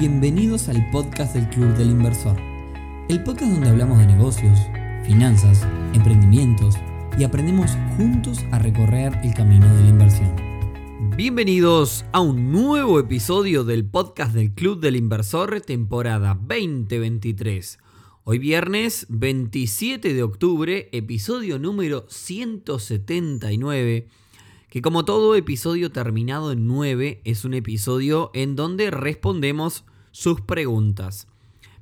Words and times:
Bienvenidos 0.00 0.68
al 0.70 0.90
podcast 0.90 1.34
del 1.34 1.46
Club 1.50 1.76
del 1.76 1.90
Inversor, 1.90 2.34
el 3.10 3.22
podcast 3.22 3.52
donde 3.52 3.68
hablamos 3.68 3.98
de 3.98 4.06
negocios, 4.06 4.58
finanzas, 5.04 5.68
emprendimientos 5.92 6.76
y 7.18 7.24
aprendemos 7.24 7.72
juntos 7.98 8.38
a 8.50 8.58
recorrer 8.58 9.12
el 9.22 9.34
camino 9.34 9.66
de 9.76 9.82
la 9.82 9.88
inversión. 9.90 10.34
Bienvenidos 11.18 12.06
a 12.12 12.20
un 12.20 12.50
nuevo 12.50 12.98
episodio 12.98 13.62
del 13.62 13.84
podcast 13.84 14.32
del 14.32 14.54
Club 14.54 14.80
del 14.80 14.96
Inversor, 14.96 15.60
temporada 15.60 16.32
2023. 16.32 17.78
Hoy 18.24 18.38
viernes 18.38 19.04
27 19.10 20.14
de 20.14 20.22
octubre, 20.22 20.88
episodio 20.92 21.58
número 21.58 22.06
179 22.08 24.08
que 24.70 24.82
como 24.82 25.04
todo 25.04 25.34
episodio 25.34 25.90
terminado 25.90 26.52
en 26.52 26.68
9 26.68 27.22
es 27.24 27.44
un 27.44 27.54
episodio 27.54 28.30
en 28.34 28.54
donde 28.54 28.92
respondemos 28.92 29.84
sus 30.10 30.40
preguntas. 30.40 31.26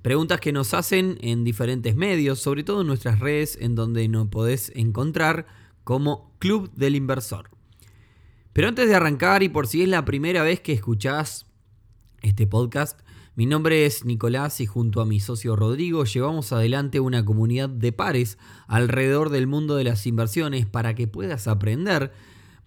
Preguntas 0.03 0.41
que 0.41 0.53
nos 0.53 0.75
hacen 0.75 1.19
en 1.21 1.45
diferentes 1.45 1.97
medios, 1.97 2.41
sobre 2.41 2.65
todo 2.65 2.83
en 2.83 2.87
nuestras 2.87 3.19
redes 3.19 3.59
en 3.61 3.75
donde 3.75 4.07
nos 4.09 4.29
podés 4.29 4.73
encontrar 4.75 5.47
como 5.85 6.33
Club 6.39 6.71
del 6.75 6.97
Inversor. 6.97 7.51
Pero 8.53 8.69
antes 8.69 8.89
de 8.89 8.95
arrancar 8.95 9.43
y 9.43 9.49
por 9.49 9.67
si 9.67 9.83
es 9.83 9.89
la 9.89 10.05
primera 10.05 10.43
vez 10.43 10.61
que 10.61 10.73
escuchás 10.73 11.47
este 12.23 12.47
podcast, 12.47 13.01
mi 13.35 13.47
nombre 13.47 13.87
es 13.87 14.05
Nicolás 14.05 14.61
y 14.61 14.67
junto 14.67 15.01
a 15.01 15.07
mi 15.07 15.21
socio 15.21 15.55
Rodrigo 15.55 16.05
llevamos 16.05 16.53
adelante 16.53 17.01
una 17.01 17.25
comunidad 17.25 17.69
de 17.69 17.93
pares 17.93 18.37
alrededor 18.67 19.31
del 19.31 19.47
mundo 19.47 19.77
de 19.77 19.85
las 19.85 20.07
inversiones 20.07 20.67
para 20.67 20.95
que 20.95 21.07
puedas 21.07 21.47
aprender 21.47 22.13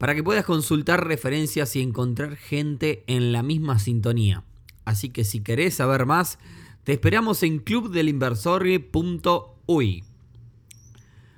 para 0.02 0.16
que 0.16 0.24
puedas 0.24 0.46
consultar 0.46 1.06
referencias 1.06 1.76
y 1.76 1.82
encontrar 1.84 2.36
gente 2.36 3.04
en 3.06 3.32
la 3.32 3.44
misma 3.44 3.78
sintonía. 3.78 4.44
Así 4.92 5.10
que 5.10 5.24
si 5.24 5.42
querés 5.42 5.74
saber 5.76 6.06
más, 6.06 6.38
te 6.84 6.92
esperamos 6.94 7.44
en 7.44 7.60
clubdelinversor.uy. 7.60 10.04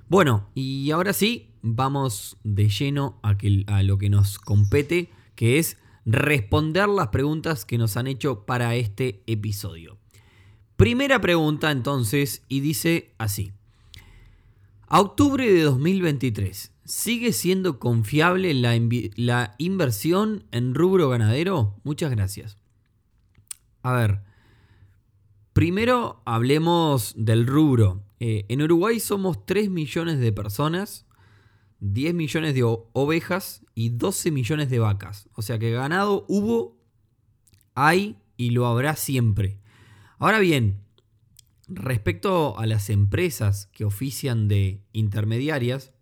Bueno, 0.10 0.50
y 0.54 0.92
ahora 0.92 1.14
sí, 1.14 1.50
vamos 1.62 2.38
de 2.44 2.70
lleno 2.70 3.20
a, 3.24 3.34
lo 3.84 3.98
que 3.98 4.10
nos 4.10 4.38
compete, 4.40 5.10
que 5.36 5.60
es 5.60 5.78
responder 6.06 6.90
las 6.90 7.08
preguntas 7.08 7.64
que 7.66 7.78
nos 7.78 7.96
han 7.96 8.08
hecho 8.08 8.46
para 8.46 8.76
este 8.76 9.24
episodio. 9.28 9.98
Primera 10.76 11.22
pregunta 11.22 11.72
entonces, 11.72 12.44
y 12.50 12.60
dice 12.60 13.14
así. 13.18 13.54
A 14.88 15.00
octubre 15.00 15.50
de 15.52 15.62
2023, 15.62 16.74
¿Sigue 16.86 17.32
siendo 17.32 17.80
confiable 17.80 18.54
la, 18.54 19.56
inversión 19.58 20.44
en 20.52 20.76
rubro 20.76 21.08
ganadero? 21.08 21.76
Muchas 21.84 22.12
gracias. 22.12 22.58
A 23.84 23.94
ver, 23.94 24.22
primero 25.54 26.24
hablemos 26.26 27.14
del 27.16 27.46
rubro. 27.46 28.04
Eh, 28.20 28.46
en 28.50 28.64
Uruguay 28.64 29.00
somos 29.00 29.46
3 29.46 29.70
millones 29.70 30.20
de 30.20 30.32
personas, 30.32 31.06
10 31.80 32.16
millones 32.16 32.56
de 32.56 32.64
ovejas 32.64 33.64
y 33.76 33.90
12 33.90 34.32
millones 34.32 34.72
de 34.72 34.80
vacas. 34.80 35.30
O 35.36 35.44
sea 35.44 35.60
que 35.60 35.72
ganado 35.72 36.26
hubo, 36.28 36.82
hay 37.76 38.18
y 38.38 38.50
lo 38.50 38.66
habrá 38.66 38.96
siempre. 38.96 39.60
Ahora 40.18 40.40
bien, 40.40 40.80
respecto 41.68 42.58
a 42.58 42.66
las 42.66 42.90
empresas 42.90 43.68
que 43.68 43.86
ofician 43.86 44.48
de 44.48 44.82
intermediarias, 44.94 45.94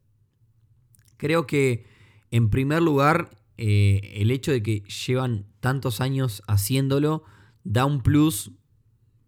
Creo 1.21 1.45
que 1.45 1.85
en 2.31 2.49
primer 2.49 2.81
lugar 2.81 3.37
eh, 3.57 4.15
el 4.15 4.31
hecho 4.31 4.51
de 4.51 4.63
que 4.63 4.81
llevan 4.81 5.45
tantos 5.59 6.01
años 6.01 6.41
haciéndolo 6.47 7.23
da 7.63 7.85
un 7.85 8.01
plus, 8.01 8.51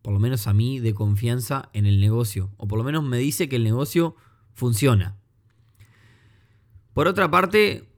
por 0.02 0.14
lo 0.14 0.20
menos 0.20 0.48
a 0.48 0.54
mí, 0.54 0.80
de 0.80 0.94
confianza 0.94 1.70
en 1.74 1.86
el 1.86 2.00
negocio. 2.00 2.52
O 2.58 2.68
por 2.68 2.78
lo 2.78 2.84
menos 2.84 3.04
me 3.04 3.18
dice 3.18 3.50
que 3.50 3.56
el 3.56 3.64
negocio 3.64 4.16
funciona. 4.54 5.18
Por 6.94 7.08
otra 7.08 7.30
parte, 7.32 7.90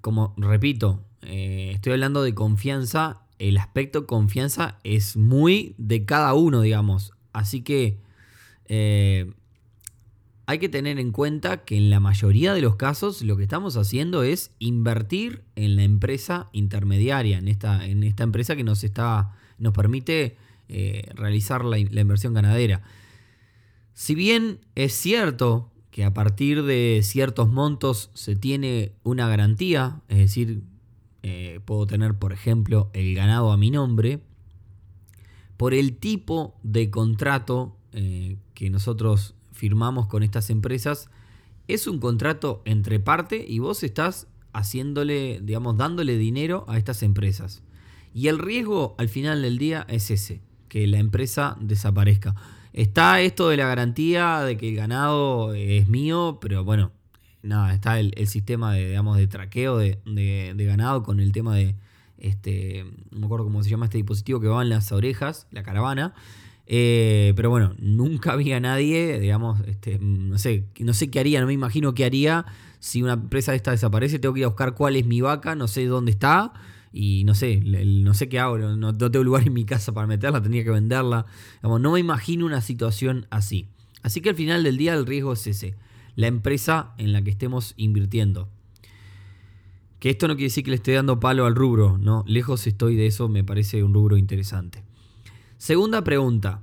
como 0.00 0.34
repito, 0.36 1.04
eh, 1.22 1.72
estoy 1.74 1.92
hablando 1.92 2.22
de 2.22 2.34
confianza, 2.34 3.22
el 3.38 3.56
aspecto 3.56 4.06
confianza 4.06 4.78
es 4.84 5.16
muy 5.16 5.74
de 5.78 6.04
cada 6.04 6.34
uno, 6.34 6.60
digamos. 6.60 7.12
Así 7.32 7.62
que 7.62 7.98
eh, 8.66 9.32
hay 10.50 10.58
que 10.58 10.68
tener 10.68 10.98
en 10.98 11.12
cuenta 11.12 11.64
que 11.64 11.76
en 11.76 11.90
la 11.90 12.00
mayoría 12.00 12.52
de 12.54 12.60
los 12.60 12.76
casos 12.76 13.22
lo 13.22 13.36
que 13.36 13.44
estamos 13.44 13.76
haciendo 13.76 14.24
es 14.24 14.52
invertir 14.58 15.44
en 15.54 15.76
la 15.76 15.84
empresa 15.84 16.48
intermediaria, 16.52 17.38
en 17.38 17.48
esta, 17.48 17.86
en 17.86 18.02
esta 18.02 18.24
empresa 18.24 18.56
que 18.56 18.64
nos, 18.64 18.82
está, 18.82 19.36
nos 19.60 19.72
permite 19.72 20.36
eh, 20.68 21.08
realizar 21.14 21.64
la, 21.64 21.78
inversión 21.78 22.34
ganadera. 22.34 22.82
Si 23.94 24.14
bien 24.14 24.60
es 24.74 24.92
cierto 24.92 25.70
que 25.90 26.04
a 26.04 26.14
partir 26.14 26.62
de 26.64 27.00
ciertos 27.02 27.48
montos 27.48 28.10
se 28.14 28.36
tiene 28.36 28.92
una 29.02 29.28
garantía, 29.28 30.00
es 30.08 30.18
decir, 30.18 30.62
eh, 31.22 31.60
puedo 31.64 31.86
tener, 31.86 32.14
por 32.14 32.32
ejemplo, 32.32 32.90
el 32.92 33.14
ganado 33.14 33.52
a 33.52 33.56
mi 33.56 33.70
nombre, 33.70 34.20
por 35.56 35.74
el 35.74 35.96
tipo 35.96 36.54
de 36.62 36.90
contrato 36.90 37.76
eh, 37.92 38.36
que 38.54 38.70
nosotros 38.70 39.34
firmamos 39.52 40.06
con 40.06 40.22
estas 40.22 40.48
empresas 40.48 41.10
es 41.68 41.86
un 41.86 41.98
contrato 41.98 42.62
entre 42.64 43.00
parte 43.00 43.44
y 43.46 43.58
vos 43.58 43.82
estás 43.82 44.26
haciéndole, 44.52 45.40
digamos, 45.42 45.76
dándole 45.76 46.16
dinero 46.16 46.64
a 46.68 46.78
estas 46.78 47.02
empresas. 47.02 47.62
Y 48.12 48.28
el 48.28 48.38
riesgo 48.38 48.94
al 48.98 49.08
final 49.08 49.42
del 49.42 49.58
día 49.58 49.86
es 49.88 50.10
ese, 50.10 50.40
que 50.68 50.86
la 50.86 50.98
empresa 50.98 51.56
desaparezca. 51.60 52.34
Está 52.72 53.20
esto 53.20 53.48
de 53.48 53.56
la 53.56 53.66
garantía 53.66 54.40
de 54.40 54.56
que 54.56 54.68
el 54.68 54.76
ganado 54.76 55.54
es 55.54 55.88
mío, 55.88 56.38
pero 56.40 56.64
bueno, 56.64 56.92
nada, 57.42 57.74
está 57.74 57.98
el, 57.98 58.14
sistema 58.26 58.74
de, 58.74 58.88
digamos, 58.88 59.16
de 59.16 59.26
traqueo 59.26 59.78
de, 59.78 59.98
de, 60.04 60.64
ganado 60.64 61.02
con 61.02 61.20
el 61.20 61.32
tema 61.32 61.56
de, 61.56 61.74
este, 62.18 62.84
no 63.10 63.20
me 63.20 63.26
acuerdo 63.26 63.44
cómo 63.44 63.62
se 63.62 63.70
llama 63.70 63.86
este 63.86 63.98
dispositivo 63.98 64.40
que 64.40 64.48
va 64.48 64.62
en 64.62 64.68
las 64.68 64.92
orejas, 64.92 65.46
la 65.50 65.62
caravana. 65.62 66.14
Eh, 66.72 67.32
pero 67.34 67.50
bueno, 67.50 67.74
nunca 67.78 68.32
había 68.32 68.60
nadie, 68.60 69.18
digamos, 69.18 69.60
este, 69.66 69.98
no, 70.00 70.38
sé, 70.38 70.64
no 70.78 70.94
sé 70.94 71.10
qué 71.10 71.18
haría, 71.18 71.40
no 71.40 71.48
me 71.48 71.52
imagino 71.52 71.94
qué 71.94 72.04
haría 72.04 72.46
si 72.78 73.02
una 73.02 73.14
empresa 73.14 73.50
de 73.50 73.56
esta 73.56 73.72
desaparece, 73.72 74.20
tengo 74.20 74.34
que 74.34 74.40
ir 74.40 74.46
a 74.46 74.48
buscar 74.48 74.74
cuál 74.74 74.94
es 74.94 75.04
mi 75.04 75.20
vaca, 75.20 75.56
no 75.56 75.66
sé 75.66 75.86
dónde 75.86 76.12
está 76.12 76.52
y 76.92 77.24
no 77.24 77.34
sé, 77.34 77.60
no 77.60 78.14
sé 78.14 78.28
qué 78.28 78.38
hago, 78.38 78.58
no, 78.58 78.96
tengo 78.96 79.24
lugar 79.24 79.46
en 79.46 79.52
mi 79.52 79.64
casa 79.64 79.92
para 79.92 80.06
meterla, 80.06 80.42
tendría 80.42 80.64
que 80.64 80.70
venderla. 80.70 81.26
No 81.62 81.92
me 81.92 82.00
imagino 82.00 82.46
una 82.46 82.60
situación 82.60 83.26
así. 83.30 83.68
Así 84.02 84.20
que 84.20 84.30
al 84.30 84.36
final 84.36 84.64
del 84.64 84.76
día 84.76 84.94
el 84.94 85.06
riesgo 85.06 85.32
es 85.32 85.46
ese, 85.46 85.76
la 86.16 86.26
empresa 86.26 86.94
en 86.98 87.12
la 87.12 87.22
que 87.22 87.30
estemos 87.30 87.74
invirtiendo. 87.76 88.48
Que 89.98 90.10
esto 90.10 90.26
no 90.26 90.34
quiere 90.34 90.46
decir 90.46 90.64
que 90.64 90.70
le 90.70 90.76
esté 90.76 90.92
dando 90.92 91.20
palo 91.20 91.44
al 91.44 91.54
rubro, 91.54 91.98
no, 91.98 92.24
lejos 92.26 92.66
estoy 92.66 92.96
de 92.96 93.06
eso, 93.06 93.28
me 93.28 93.44
parece 93.44 93.84
un 93.84 93.92
rubro 93.92 94.16
interesante. 94.16 94.82
Segunda 95.58 96.02
pregunta. 96.02 96.62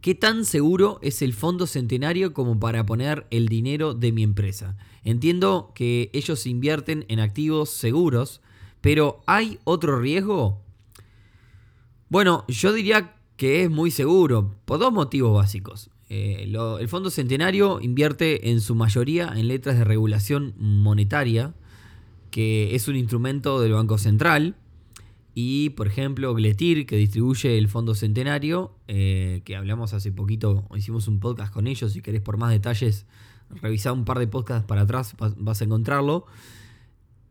¿Qué 0.00 0.14
tan 0.14 0.46
seguro 0.46 0.98
es 1.02 1.20
el 1.20 1.34
fondo 1.34 1.66
centenario 1.66 2.32
como 2.32 2.58
para 2.58 2.86
poner 2.86 3.26
el 3.30 3.48
dinero 3.48 3.92
de 3.92 4.12
mi 4.12 4.22
empresa? 4.22 4.76
Entiendo 5.04 5.72
que 5.74 6.10
ellos 6.14 6.46
invierten 6.46 7.04
en 7.08 7.20
activos 7.20 7.68
seguros, 7.68 8.40
pero 8.80 9.22
¿hay 9.26 9.58
otro 9.64 9.98
riesgo? 9.98 10.60
Bueno, 12.08 12.44
yo 12.48 12.72
diría 12.72 13.14
que 13.36 13.62
es 13.62 13.70
muy 13.70 13.90
seguro, 13.90 14.54
por 14.64 14.78
dos 14.78 14.92
motivos 14.92 15.34
básicos. 15.34 15.90
Eh, 16.08 16.52
el 16.80 16.88
Fondo 16.88 17.08
Centenario 17.08 17.80
invierte 17.80 18.50
en 18.50 18.60
su 18.60 18.74
mayoría 18.74 19.32
en 19.34 19.48
letras 19.48 19.78
de 19.78 19.84
regulación 19.84 20.54
monetaria, 20.58 21.54
que 22.30 22.74
es 22.74 22.88
un 22.88 22.96
instrumento 22.96 23.60
del 23.60 23.72
Banco 23.72 23.96
Central, 23.96 24.56
y, 25.34 25.70
por 25.70 25.86
ejemplo, 25.86 26.34
Gletir, 26.34 26.86
que 26.86 26.96
distribuye 26.96 27.56
el 27.56 27.68
Fondo 27.68 27.94
Centenario, 27.94 28.74
eh, 28.88 29.42
que 29.44 29.56
hablamos 29.56 29.94
hace 29.94 30.10
poquito, 30.10 30.66
hicimos 30.74 31.06
un 31.06 31.20
podcast 31.20 31.52
con 31.52 31.66
ellos. 31.66 31.92
Si 31.92 32.02
querés 32.02 32.20
por 32.20 32.36
más 32.36 32.50
detalles, 32.50 33.06
revisar 33.62 33.92
un 33.92 34.04
par 34.04 34.18
de 34.18 34.26
podcasts 34.26 34.66
para 34.66 34.82
atrás, 34.82 35.14
vas 35.18 35.60
a 35.60 35.64
encontrarlo. 35.64 36.26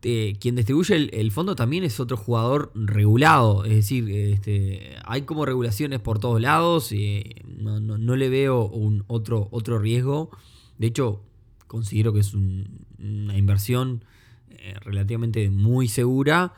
Eh, 0.02 0.36
quien 0.40 0.56
distribuye 0.56 0.94
el, 1.12 1.30
fondo 1.30 1.54
también 1.54 1.84
es 1.84 2.00
otro 2.00 2.16
jugador 2.16 2.72
regulado, 2.74 3.66
es 3.66 3.74
decir, 3.74 4.10
este, 4.10 4.96
hay 5.04 5.22
como 5.22 5.44
regulaciones 5.44 6.00
por 6.00 6.18
todos 6.18 6.40
lados, 6.40 6.90
y 6.92 7.34
no, 7.58 8.16
le 8.16 8.28
veo 8.30 8.66
un 8.66 9.04
otro, 9.08 9.48
otro 9.50 9.78
riesgo. 9.78 10.30
De 10.78 10.86
hecho, 10.86 11.20
considero 11.66 12.14
que 12.14 12.20
es 12.20 12.32
una 12.32 13.36
inversión 13.36 14.04
eh, 14.50 14.74
relativamente 14.84 15.50
muy 15.50 15.86
segura. 15.86 16.54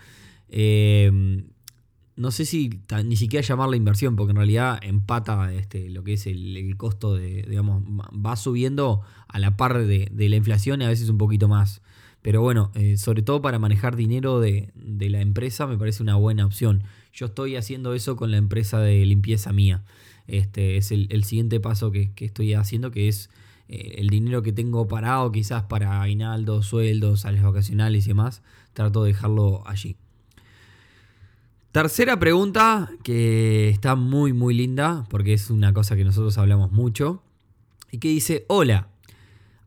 Em, 0.48 1.44
no 2.16 2.30
sé 2.30 2.44
si 2.44 2.80
ni 3.04 3.16
siquiera 3.16 3.46
llamarla 3.46 3.76
inversión, 3.76 4.16
porque 4.16 4.30
en 4.30 4.36
realidad 4.36 4.78
empata 4.82 5.52
este, 5.52 5.88
lo 5.88 6.04
que 6.04 6.14
es 6.14 6.26
el, 6.26 6.76
costo 6.76 7.14
de, 7.14 7.42
digamos, 7.42 7.82
va 7.84 8.36
subiendo 8.36 9.02
a 9.28 9.38
la 9.38 9.56
par 9.56 9.86
de, 9.86 10.10
la 10.12 10.36
inflación 10.36 10.82
y 10.82 10.84
a 10.84 10.88
veces 10.88 11.08
un 11.08 11.18
poquito 11.18 11.48
más. 11.48 11.82
Pero 12.22 12.40
bueno, 12.40 12.70
eh, 12.74 12.96
sobre 12.96 13.22
todo 13.22 13.42
para 13.42 13.58
manejar 13.58 13.96
dinero 13.96 14.40
de, 14.40 14.70
la 14.74 15.20
empresa 15.20 15.66
me 15.66 15.76
parece 15.76 16.02
una 16.02 16.14
buena 16.14 16.46
opción. 16.46 16.84
Yo 17.12 17.26
estoy 17.26 17.56
haciendo 17.56 17.94
eso 17.94 18.16
con 18.16 18.30
la 18.30 18.36
empresa 18.36 18.78
de 18.78 19.04
limpieza 19.04 19.52
mía. 19.52 19.82
Este 20.28 20.76
es 20.76 20.92
el, 20.92 21.24
siguiente 21.24 21.58
paso 21.58 21.90
que, 21.90 22.12
estoy 22.16 22.54
haciendo, 22.54 22.92
que 22.92 23.08
es 23.08 23.28
eh, 23.68 23.96
el 23.98 24.08
dinero 24.08 24.42
que 24.42 24.52
tengo 24.52 24.86
parado 24.86 25.32
quizás 25.32 25.64
para 25.64 26.00
aguinaldos, 26.00 26.66
sueldos, 26.66 27.20
sales 27.20 27.42
vacacionales 27.42 28.04
y 28.04 28.08
demás. 28.08 28.42
Trato 28.72 29.02
de 29.02 29.12
dejarlo 29.12 29.66
allí. 29.66 29.96
Tercera 31.72 32.20
pregunta 32.20 32.90
que 33.02 33.70
está 33.70 33.96
muy 33.96 34.34
muy 34.34 34.54
linda 34.54 35.06
porque 35.08 35.32
es 35.32 35.50
una 35.50 35.72
cosa 35.72 35.96
que 35.96 36.04
nosotros 36.04 36.36
hablamos 36.38 36.70
mucho 36.70 37.22
y 37.90 37.98
que 37.98 38.08
dice, 38.08 38.44
hola, 38.46 38.91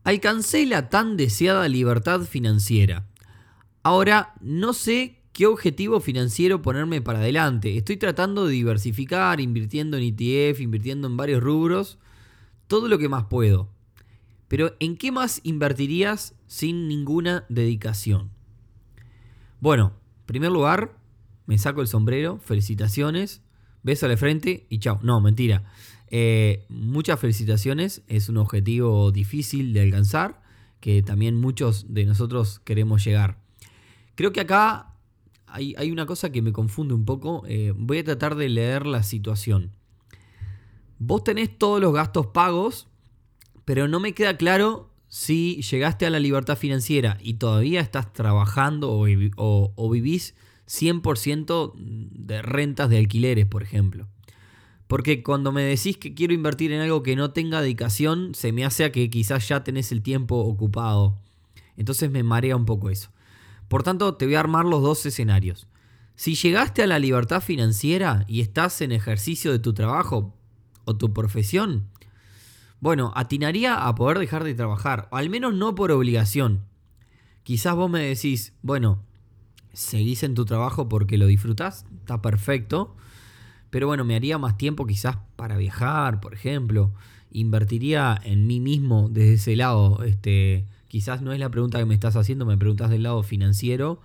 alcancé 0.06 0.66
la 0.66 0.88
tan 0.88 1.16
deseada 1.16 1.68
libertad 1.68 2.20
financiera. 2.20 3.08
Ahora 3.82 4.34
no 4.40 4.72
sé 4.72 5.20
qué 5.32 5.46
objetivo 5.46 5.98
financiero 5.98 6.62
ponerme 6.62 7.02
para 7.02 7.18
adelante. 7.18 7.76
Estoy 7.76 7.96
tratando 7.96 8.46
de 8.46 8.52
diversificar, 8.52 9.40
invirtiendo 9.40 9.96
en 9.96 10.04
ETF, 10.04 10.60
invirtiendo 10.60 11.08
en 11.08 11.16
varios 11.16 11.42
rubros, 11.42 11.98
todo 12.68 12.86
lo 12.86 12.98
que 12.98 13.08
más 13.08 13.24
puedo. 13.24 13.68
Pero 14.46 14.76
¿en 14.78 14.96
qué 14.96 15.10
más 15.10 15.40
invertirías 15.42 16.36
sin 16.46 16.86
ninguna 16.86 17.44
dedicación? 17.48 18.30
Bueno, 19.58 19.92
en 20.20 20.26
primer 20.26 20.52
lugar, 20.52 20.96
me 21.46 21.58
saco 21.58 21.80
el 21.80 21.88
sombrero, 21.88 22.38
felicitaciones, 22.44 23.42
beso 23.82 24.06
a 24.06 24.16
frente 24.16 24.68
y 24.70 24.78
chao. 24.78 25.00
No, 25.02 25.20
mentira. 25.20 25.64
Eh, 26.08 26.64
muchas 26.68 27.18
felicitaciones, 27.18 28.02
es 28.06 28.28
un 28.28 28.36
objetivo 28.36 29.10
difícil 29.12 29.72
de 29.72 29.82
alcanzar, 29.82 30.42
que 30.80 31.02
también 31.02 31.34
muchos 31.36 31.92
de 31.92 32.04
nosotros 32.04 32.60
queremos 32.64 33.04
llegar. 33.04 33.38
Creo 34.14 34.32
que 34.32 34.40
acá 34.40 34.94
hay, 35.46 35.90
una 35.90 36.06
cosa 36.06 36.30
que 36.30 36.42
me 36.42 36.52
confunde 36.52 36.94
un 36.94 37.04
poco, 37.04 37.44
eh, 37.48 37.72
voy 37.76 37.98
a 37.98 38.04
tratar 38.04 38.34
de 38.34 38.48
leer 38.48 38.86
la 38.86 39.02
situación. 39.02 39.72
Vos 40.98 41.24
tenés 41.24 41.56
todos 41.56 41.80
los 41.80 41.92
gastos 41.92 42.26
pagos, 42.28 42.88
pero 43.64 43.88
no 43.88 44.00
me 44.00 44.12
queda 44.12 44.36
claro 44.36 44.90
si 45.08 45.62
llegaste 45.62 46.06
a 46.06 46.10
la 46.10 46.20
libertad 46.20 46.56
financiera 46.56 47.18
y 47.20 47.34
todavía 47.34 47.80
estás 47.80 48.12
trabajando 48.12 48.90
o, 48.92 49.72
o 49.74 49.90
vivís 49.90 50.34
100% 50.66 51.74
de 51.76 52.42
rentas 52.42 52.90
de 52.90 52.98
alquileres, 52.98 53.46
por 53.46 53.62
ejemplo. 53.62 54.08
Porque 54.86 55.22
cuando 55.22 55.52
me 55.52 55.62
decís 55.62 55.96
que 55.96 56.14
quiero 56.14 56.32
invertir 56.32 56.72
en 56.72 56.80
algo 56.80 57.02
que 57.02 57.16
no 57.16 57.32
tenga 57.32 57.60
dedicación, 57.60 58.34
se 58.34 58.52
me 58.52 58.64
hace 58.64 58.84
a 58.84 58.92
que 58.92 59.10
quizás 59.10 59.48
ya 59.48 59.64
tenés 59.64 59.90
el 59.90 60.02
tiempo 60.02 60.36
ocupado. 60.36 61.18
Entonces 61.76 62.10
me 62.10 62.22
marea 62.22 62.56
un 62.56 62.66
poco 62.66 62.90
eso. 62.90 63.10
Por 63.68 63.82
tanto, 63.82 64.14
te 64.14 64.26
voy 64.26 64.36
a 64.36 64.40
armar 64.40 64.64
los 64.64 64.82
dos 64.82 65.04
escenarios. 65.06 65.66
Si 66.14 66.34
llegaste 66.34 66.82
a 66.82 66.86
la 66.86 66.98
libertad 66.98 67.42
financiera 67.42 68.24
y 68.28 68.40
estás 68.40 68.80
en 68.80 68.92
ejercicio 68.92 69.52
de 69.52 69.58
tu 69.58 69.74
trabajo 69.74 70.34
o 70.84 70.96
tu 70.96 71.12
profesión, 71.12 71.88
bueno, 72.80 73.12
atinaría 73.16 73.86
a 73.86 73.94
poder 73.94 74.18
dejar 74.18 74.44
de 74.44 74.54
trabajar, 74.54 75.08
o 75.10 75.16
al 75.16 75.30
menos 75.30 75.54
no 75.54 75.74
por 75.74 75.90
obligación. 75.90 76.64
Quizás 77.42 77.74
vos 77.74 77.90
me 77.90 78.00
decís, 78.00 78.54
bueno, 78.62 79.02
seguís 79.72 80.22
en 80.22 80.34
tu 80.34 80.44
trabajo 80.44 80.88
porque 80.88 81.18
lo 81.18 81.26
disfrutás, 81.26 81.84
está 82.00 82.22
perfecto. 82.22 82.96
Pero 83.76 83.88
bueno, 83.88 84.06
me 84.06 84.16
haría 84.16 84.38
más 84.38 84.56
tiempo 84.56 84.86
quizás 84.86 85.18
para 85.36 85.58
viajar, 85.58 86.18
por 86.18 86.32
ejemplo. 86.32 86.92
Invertiría 87.30 88.18
en 88.24 88.46
mí 88.46 88.58
mismo 88.58 89.10
desde 89.10 89.34
ese 89.34 89.54
lado. 89.54 90.02
Este, 90.02 90.64
quizás 90.88 91.20
no 91.20 91.34
es 91.34 91.38
la 91.38 91.50
pregunta 91.50 91.78
que 91.78 91.84
me 91.84 91.92
estás 91.92 92.16
haciendo, 92.16 92.46
me 92.46 92.56
preguntas 92.56 92.88
del 92.88 93.02
lado 93.02 93.22
financiero. 93.22 94.00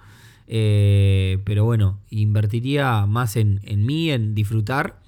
Eh, 0.50 1.38
pero 1.46 1.64
bueno, 1.64 2.00
invertiría 2.10 3.06
más 3.06 3.38
en, 3.38 3.62
mí, 3.86 4.12
en 4.12 4.36
disfrutar. 4.36 5.00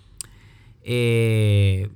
Eh, 0.82 1.90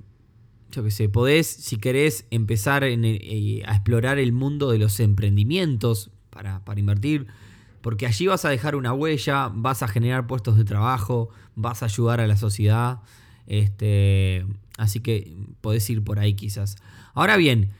yo 0.69 0.84
qué 0.84 0.92
sé, 0.92 1.08
podés, 1.08 1.48
si 1.48 1.78
querés, 1.78 2.25
empezar 2.31 2.84
eh, 2.84 3.64
a 3.66 3.75
explorar 3.75 4.19
el 4.19 4.34
mundo 4.34 4.72
de 4.72 4.80
los 4.80 5.00
emprendimientos 5.00 6.12
para, 6.31 6.66
para 6.66 6.81
invertir 6.81 7.28
porque 7.81 8.06
allí 8.06 8.27
vas 8.27 8.45
a 8.45 8.50
dejar 8.50 8.75
una 8.75 8.94
huella, 8.94 9.51
vas 9.53 9.83
a 9.83 9.88
generar 9.88 10.27
puestos 10.27 10.57
de 10.57 10.65
trabajo, 10.65 11.29
vas 11.56 11.83
a 11.83 11.85
ayudar 11.85 12.19
a 12.19 12.27
la 12.27 12.38
sociedad. 12.38 13.00
Este, 13.45 14.45
así 14.77 15.00
que 15.00 15.35
podés 15.62 15.89
ir 15.89 16.03
por 16.03 16.19
ahí 16.19 16.33
quizás. 16.33 16.75
Ahora 17.13 17.38
bien, 17.38 17.71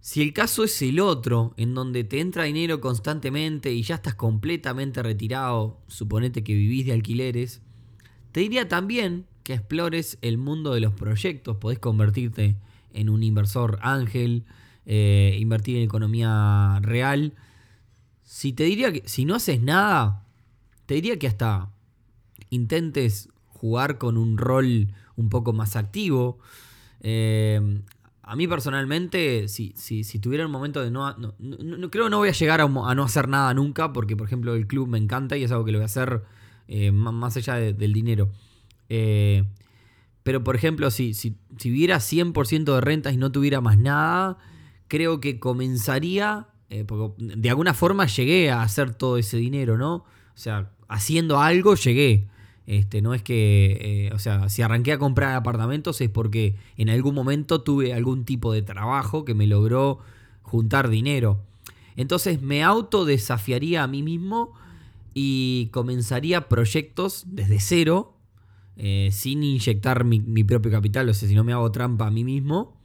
si 0.00 0.20
el 0.20 0.32
caso 0.32 0.64
es 0.64 0.82
el 0.82 1.00
otro, 1.00 1.54
en 1.56 1.74
donde 1.74 2.04
te 2.04 2.20
entra 2.20 2.44
dinero 2.44 2.80
constantemente 2.80 3.72
y 3.72 3.82
ya 3.82 3.94
estás 3.94 4.16
completamente 4.16 5.02
retirado, 5.02 5.80
suponete 5.86 6.42
que 6.42 6.54
vivís 6.54 6.86
de 6.86 6.92
alquileres, 6.92 7.62
te 8.32 8.40
diría 8.40 8.68
también 8.68 9.26
que 9.44 9.54
explores 9.54 10.18
el 10.22 10.38
mundo 10.38 10.74
de 10.74 10.80
los 10.80 10.92
proyectos. 10.92 11.56
Podés 11.56 11.78
convertirte 11.78 12.56
en 12.92 13.08
un 13.08 13.22
inversor 13.22 13.78
ángel, 13.82 14.44
eh, 14.86 15.36
invertir 15.38 15.76
en 15.76 15.84
economía 15.84 16.78
real 16.82 17.34
si 18.32 18.54
te 18.54 18.64
diría 18.64 18.90
que 18.90 19.02
si 19.04 19.26
no 19.26 19.34
haces 19.34 19.60
nada, 19.60 20.24
te 20.86 20.94
diría 20.94 21.18
que 21.18 21.26
hasta 21.26 21.68
intentes 22.48 23.28
jugar 23.46 23.98
con 23.98 24.16
un 24.16 24.38
rol 24.38 24.88
un 25.16 25.28
poco 25.28 25.52
más 25.52 25.76
activo. 25.76 26.38
Eh, 27.00 27.82
a 28.22 28.34
mí 28.34 28.48
personalmente, 28.48 29.48
si, 29.48 29.74
si, 29.76 30.18
tuviera 30.18 30.46
un 30.46 30.50
momento 30.50 30.80
de 30.80 30.90
no, 30.90 31.14
no, 31.14 31.90
Creo 31.90 32.04
que 32.06 32.10
no 32.10 32.16
voy 32.16 32.30
a 32.30 32.32
llegar 32.32 32.62
a, 32.62 32.68
no 32.68 33.02
hacer 33.02 33.28
nada 33.28 33.52
nunca, 33.52 33.92
porque 33.92 34.16
por 34.16 34.28
ejemplo 34.28 34.54
el 34.54 34.66
club 34.66 34.88
me 34.88 34.96
encanta 34.96 35.36
y 35.36 35.44
es 35.44 35.52
algo 35.52 35.66
que 35.66 35.72
lo 35.72 35.78
voy 35.78 35.82
a 35.82 35.86
hacer 35.86 36.22
eh, 36.68 36.90
más, 36.90 37.36
allá 37.36 37.56
del 37.56 37.92
dinero. 37.92 38.30
Eh, 38.88 39.44
pero 40.22 40.42
por 40.42 40.56
ejemplo, 40.56 40.90
si, 40.90 41.12
si, 41.12 41.36
si 41.58 41.70
hubiera 41.70 41.98
100% 41.98 42.74
de 42.76 42.80
rentas 42.80 43.12
y 43.12 43.18
no 43.18 43.30
tuviera 43.30 43.60
más 43.60 43.76
nada, 43.76 44.38
creo 44.88 45.20
que 45.20 45.38
comenzaría 45.38 46.48
eh, 46.72 46.84
porque 46.86 47.12
de 47.18 47.50
alguna 47.50 47.74
forma 47.74 48.06
llegué 48.06 48.50
a 48.50 48.62
hacer 48.62 48.94
todo 48.94 49.18
ese 49.18 49.36
dinero, 49.36 49.76
¿no? 49.76 49.96
O 49.96 50.04
sea, 50.34 50.70
haciendo 50.88 51.38
algo 51.38 51.74
llegué. 51.74 52.26
Este, 52.66 53.02
no 53.02 53.12
es 53.12 53.22
que, 53.22 54.06
eh, 54.08 54.14
o 54.14 54.18
sea, 54.18 54.48
si 54.48 54.62
arranqué 54.62 54.92
a 54.92 54.98
comprar 54.98 55.34
apartamentos 55.34 56.00
es 56.00 56.08
porque 56.08 56.56
en 56.78 56.88
algún 56.88 57.14
momento 57.14 57.60
tuve 57.60 57.92
algún 57.92 58.24
tipo 58.24 58.54
de 58.54 58.62
trabajo 58.62 59.26
que 59.26 59.34
me 59.34 59.46
logró 59.46 59.98
juntar 60.40 60.88
dinero. 60.88 61.40
Entonces 61.96 62.40
me 62.40 62.62
autodesafiaría 62.62 63.82
a 63.82 63.86
mí 63.86 64.02
mismo 64.02 64.54
y 65.12 65.68
comenzaría 65.72 66.48
proyectos 66.48 67.24
desde 67.26 67.60
cero, 67.60 68.14
eh, 68.78 69.10
sin 69.12 69.42
inyectar 69.42 70.04
mi, 70.04 70.20
mi, 70.20 70.42
propio 70.42 70.70
capital, 70.70 71.06
o 71.10 71.12
sea, 71.12 71.28
si 71.28 71.34
no 71.34 71.44
me 71.44 71.52
hago 71.52 71.70
trampa 71.70 72.06
a 72.06 72.10
mí 72.10 72.24
mismo. 72.24 72.80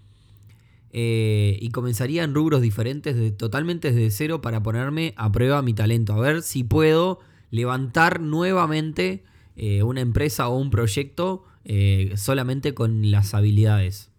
Eh, 1.00 1.60
y 1.62 1.70
comenzaría 1.70 2.24
en 2.24 2.34
rubros 2.34 2.60
diferentes, 2.60 3.16
de, 3.16 3.30
totalmente 3.30 3.92
desde 3.92 4.10
cero, 4.10 4.42
para 4.42 4.64
ponerme 4.64 5.14
a 5.16 5.32
prueba 5.32 5.62
mi 5.62 5.76
talento, 5.76 6.14
a 6.14 6.20
ver 6.20 6.42
si 6.42 6.64
puedo 6.64 7.20
levantar 7.52 8.20
nuevamente 8.20 9.24
eh, 9.58 9.84
una 9.84 10.02
empresa 10.02 10.48
o 10.48 10.58
un 10.58 10.72
proyecto 10.72 11.46
eh, 11.66 12.14
solamente 12.18 12.74
con 12.74 13.12
las 13.12 13.36
habilidades. 13.36 14.10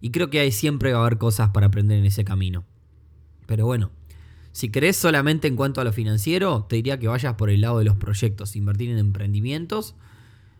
Y 0.00 0.10
creo 0.10 0.30
que 0.30 0.40
hay 0.40 0.52
siempre 0.52 0.94
va 0.94 1.00
a 1.00 1.02
haber 1.02 1.18
cosas 1.18 1.50
para 1.50 1.66
aprender 1.66 1.98
en 1.98 2.06
ese 2.06 2.24
camino. 2.24 2.64
Pero 3.44 3.66
bueno, 3.66 3.90
si 4.52 4.70
querés 4.70 4.96
solamente 4.96 5.48
en 5.48 5.56
cuanto 5.56 5.82
a 5.82 5.84
lo 5.84 5.92
financiero, 5.92 6.64
te 6.66 6.76
diría 6.76 6.98
que 6.98 7.08
vayas 7.08 7.34
por 7.34 7.50
el 7.50 7.60
lado 7.60 7.80
de 7.80 7.84
los 7.84 7.96
proyectos, 7.96 8.56
invertir 8.56 8.88
en 8.88 8.96
emprendimientos. 8.96 9.94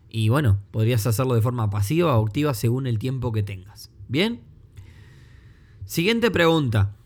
Y 0.07 0.29
bueno, 0.29 0.59
podrías 0.69 1.07
hacerlo 1.07 1.33
de 1.33 1.41
forma 1.41 1.71
pasiva 1.71 2.15
o 2.15 2.23
activa 2.23 2.53
según 2.53 2.85
el 2.85 2.99
tiempo 2.99 3.31
que 3.31 3.41
tengas. 3.41 3.89
¿Bien? 4.07 4.41
Siguiente 5.87 6.31
pregunta. 6.31 6.97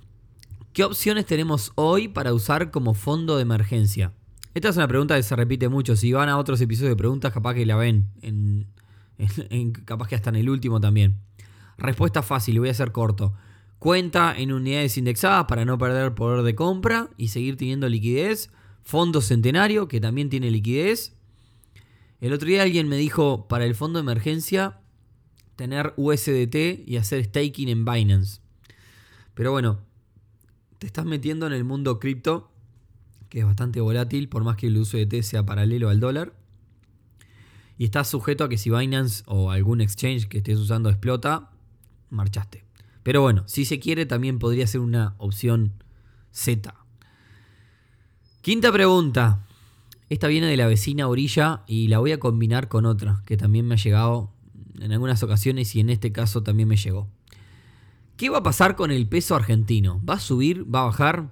¿Qué 0.73 0.83
opciones 0.83 1.27
tenemos 1.27 1.71
hoy 1.75 2.07
para 2.07 2.33
usar 2.33 2.71
como 2.71 2.95
fondo 2.95 3.35
de 3.35 3.43
emergencia? 3.43 4.11
Esta 4.55 4.69
es 4.69 4.75
una 4.75 4.87
pregunta 4.87 5.15
que 5.15 5.21
se 5.21 5.35
repite 5.35 5.69
mucho. 5.69 5.95
Si 5.95 6.11
van 6.13 6.29
a 6.29 6.39
otros 6.39 6.59
episodios 6.61 6.89
de 6.89 6.95
preguntas, 6.95 7.31
capaz 7.31 7.53
que 7.53 7.67
la 7.67 7.75
ven. 7.75 8.09
En, 8.23 8.65
capaz 9.85 10.07
que 10.07 10.15
hasta 10.15 10.31
en 10.31 10.37
el 10.37 10.49
último 10.49 10.81
también. 10.81 11.19
Respuesta 11.77 12.23
fácil, 12.23 12.59
voy 12.59 12.69
a 12.69 12.73
ser 12.73 12.91
corto. 12.91 13.35
Cuenta 13.77 14.33
en 14.35 14.51
unidades 14.51 14.97
indexadas 14.97 15.45
para 15.45 15.63
no 15.63 15.77
perder 15.77 16.15
poder 16.15 16.41
de 16.41 16.55
compra 16.55 17.11
y 17.17 17.27
seguir 17.27 17.57
teniendo 17.57 17.87
liquidez. 17.87 18.49
Fondo 18.81 19.21
centenario, 19.21 19.87
que 19.87 20.01
también 20.01 20.31
tiene 20.31 20.49
liquidez. 20.49 21.15
El 22.19 22.33
otro 22.33 22.47
día 22.47 22.63
alguien 22.63 22.89
me 22.89 22.97
dijo, 22.97 23.47
para 23.47 23.65
el 23.65 23.75
fondo 23.75 23.99
de 23.99 24.05
emergencia, 24.05 24.79
tener 25.55 25.93
USDT 25.97 26.87
y 26.87 26.97
hacer 26.97 27.25
staking 27.25 27.69
en 27.69 27.85
Binance. 27.85 28.41
Pero 29.41 29.53
bueno, 29.53 29.79
te 30.77 30.85
estás 30.85 31.03
metiendo 31.03 31.47
en 31.47 31.53
el 31.53 31.63
mundo 31.63 31.99
cripto, 31.99 32.51
que 33.27 33.39
es 33.39 33.45
bastante 33.45 33.81
volátil, 33.81 34.29
por 34.29 34.43
más 34.43 34.55
que 34.55 34.67
el 34.67 34.77
uso 34.77 34.97
de 34.97 35.07
T 35.07 35.23
sea 35.23 35.43
paralelo 35.43 35.89
al 35.89 35.99
dólar. 35.99 36.35
Y 37.79 37.85
estás 37.85 38.07
sujeto 38.07 38.43
a 38.43 38.49
que 38.49 38.59
si 38.59 38.69
Binance 38.69 39.23
o 39.25 39.49
algún 39.49 39.81
exchange 39.81 40.27
que 40.27 40.37
estés 40.37 40.59
usando 40.59 40.89
explota, 40.91 41.49
marchaste. 42.11 42.65
Pero 43.01 43.23
bueno, 43.23 43.43
si 43.47 43.65
se 43.65 43.79
quiere 43.79 44.05
también 44.05 44.37
podría 44.37 44.67
ser 44.67 44.81
una 44.81 45.15
opción 45.17 45.73
Z. 46.31 46.75
Quinta 48.41 48.71
pregunta. 48.71 49.47
Esta 50.09 50.27
viene 50.27 50.45
de 50.45 50.57
la 50.57 50.67
vecina 50.67 51.07
orilla 51.07 51.63
y 51.65 51.87
la 51.87 51.97
voy 51.97 52.11
a 52.11 52.19
combinar 52.19 52.67
con 52.67 52.85
otra 52.85 53.23
que 53.25 53.37
también 53.37 53.67
me 53.67 53.73
ha 53.73 53.77
llegado 53.77 54.31
en 54.79 54.91
algunas 54.91 55.23
ocasiones 55.23 55.75
y 55.75 55.79
en 55.79 55.89
este 55.89 56.11
caso 56.11 56.43
también 56.43 56.69
me 56.69 56.77
llegó. 56.77 57.09
¿Qué 58.21 58.29
va 58.29 58.37
a 58.37 58.43
pasar 58.43 58.75
con 58.75 58.91
el 58.91 59.07
peso 59.07 59.35
argentino? 59.35 59.99
¿Va 60.07 60.13
a 60.13 60.19
subir? 60.19 60.63
¿Va 60.71 60.81
a 60.81 60.85
bajar? 60.85 61.31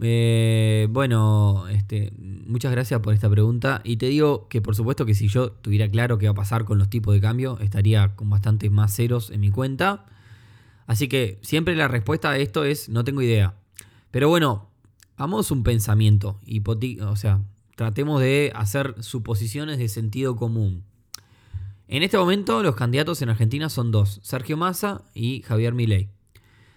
Eh, 0.00 0.86
bueno, 0.90 1.66
este, 1.66 2.12
muchas 2.46 2.70
gracias 2.70 3.00
por 3.00 3.12
esta 3.12 3.28
pregunta. 3.28 3.80
Y 3.82 3.96
te 3.96 4.06
digo 4.06 4.46
que 4.46 4.62
por 4.62 4.76
supuesto 4.76 5.04
que 5.04 5.14
si 5.14 5.26
yo 5.26 5.50
tuviera 5.50 5.90
claro 5.90 6.18
qué 6.18 6.26
va 6.26 6.30
a 6.30 6.34
pasar 6.36 6.66
con 6.66 6.78
los 6.78 6.88
tipos 6.88 7.12
de 7.14 7.20
cambio, 7.20 7.58
estaría 7.58 8.14
con 8.14 8.30
bastantes 8.30 8.70
más 8.70 8.94
ceros 8.94 9.30
en 9.30 9.40
mi 9.40 9.50
cuenta. 9.50 10.06
Así 10.86 11.08
que 11.08 11.40
siempre 11.42 11.74
la 11.74 11.88
respuesta 11.88 12.30
a 12.30 12.38
esto 12.38 12.62
es 12.62 12.88
no 12.88 13.02
tengo 13.02 13.20
idea. 13.20 13.56
Pero 14.12 14.28
bueno, 14.28 14.70
hagamos 15.16 15.50
un 15.50 15.64
pensamiento. 15.64 16.38
O 17.00 17.16
sea, 17.16 17.42
tratemos 17.74 18.20
de 18.20 18.52
hacer 18.54 18.94
suposiciones 19.02 19.78
de 19.78 19.88
sentido 19.88 20.36
común. 20.36 20.84
En 21.88 22.02
este 22.02 22.18
momento 22.18 22.64
los 22.64 22.74
candidatos 22.74 23.22
en 23.22 23.28
Argentina 23.28 23.68
son 23.68 23.92
dos, 23.92 24.18
Sergio 24.22 24.56
Massa 24.56 25.04
y 25.14 25.42
Javier 25.42 25.72
Milei. 25.72 26.08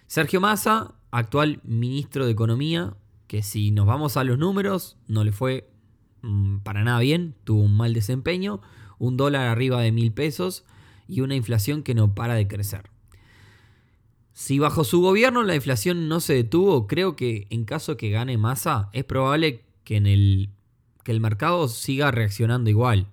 Sergio 0.06 0.40
Massa, 0.40 0.94
actual 1.10 1.60
ministro 1.64 2.26
de 2.26 2.32
Economía, 2.32 2.94
que 3.26 3.42
si 3.42 3.72
nos 3.72 3.86
vamos 3.86 4.16
a 4.16 4.22
los 4.22 4.38
números, 4.38 4.96
no 5.08 5.24
le 5.24 5.32
fue 5.32 5.68
mm, 6.22 6.58
para 6.58 6.84
nada 6.84 7.00
bien, 7.00 7.34
tuvo 7.42 7.62
un 7.62 7.76
mal 7.76 7.92
desempeño, 7.92 8.60
un 8.98 9.16
dólar 9.16 9.48
arriba 9.48 9.80
de 9.80 9.90
mil 9.90 10.12
pesos 10.12 10.64
y 11.08 11.22
una 11.22 11.34
inflación 11.34 11.82
que 11.82 11.94
no 11.94 12.14
para 12.14 12.34
de 12.34 12.46
crecer. 12.46 12.90
Si 14.32 14.60
bajo 14.60 14.84
su 14.84 15.00
gobierno 15.00 15.42
la 15.42 15.56
inflación 15.56 16.08
no 16.08 16.20
se 16.20 16.34
detuvo, 16.34 16.86
creo 16.86 17.16
que 17.16 17.48
en 17.50 17.64
caso 17.64 17.96
que 17.96 18.10
gane 18.10 18.38
masa, 18.38 18.90
es 18.92 19.04
probable 19.04 19.64
que, 19.82 19.96
el, 19.96 20.50
que 21.02 21.10
el 21.10 21.20
mercado 21.20 21.66
siga 21.66 22.12
reaccionando 22.12 22.70
igual. 22.70 23.08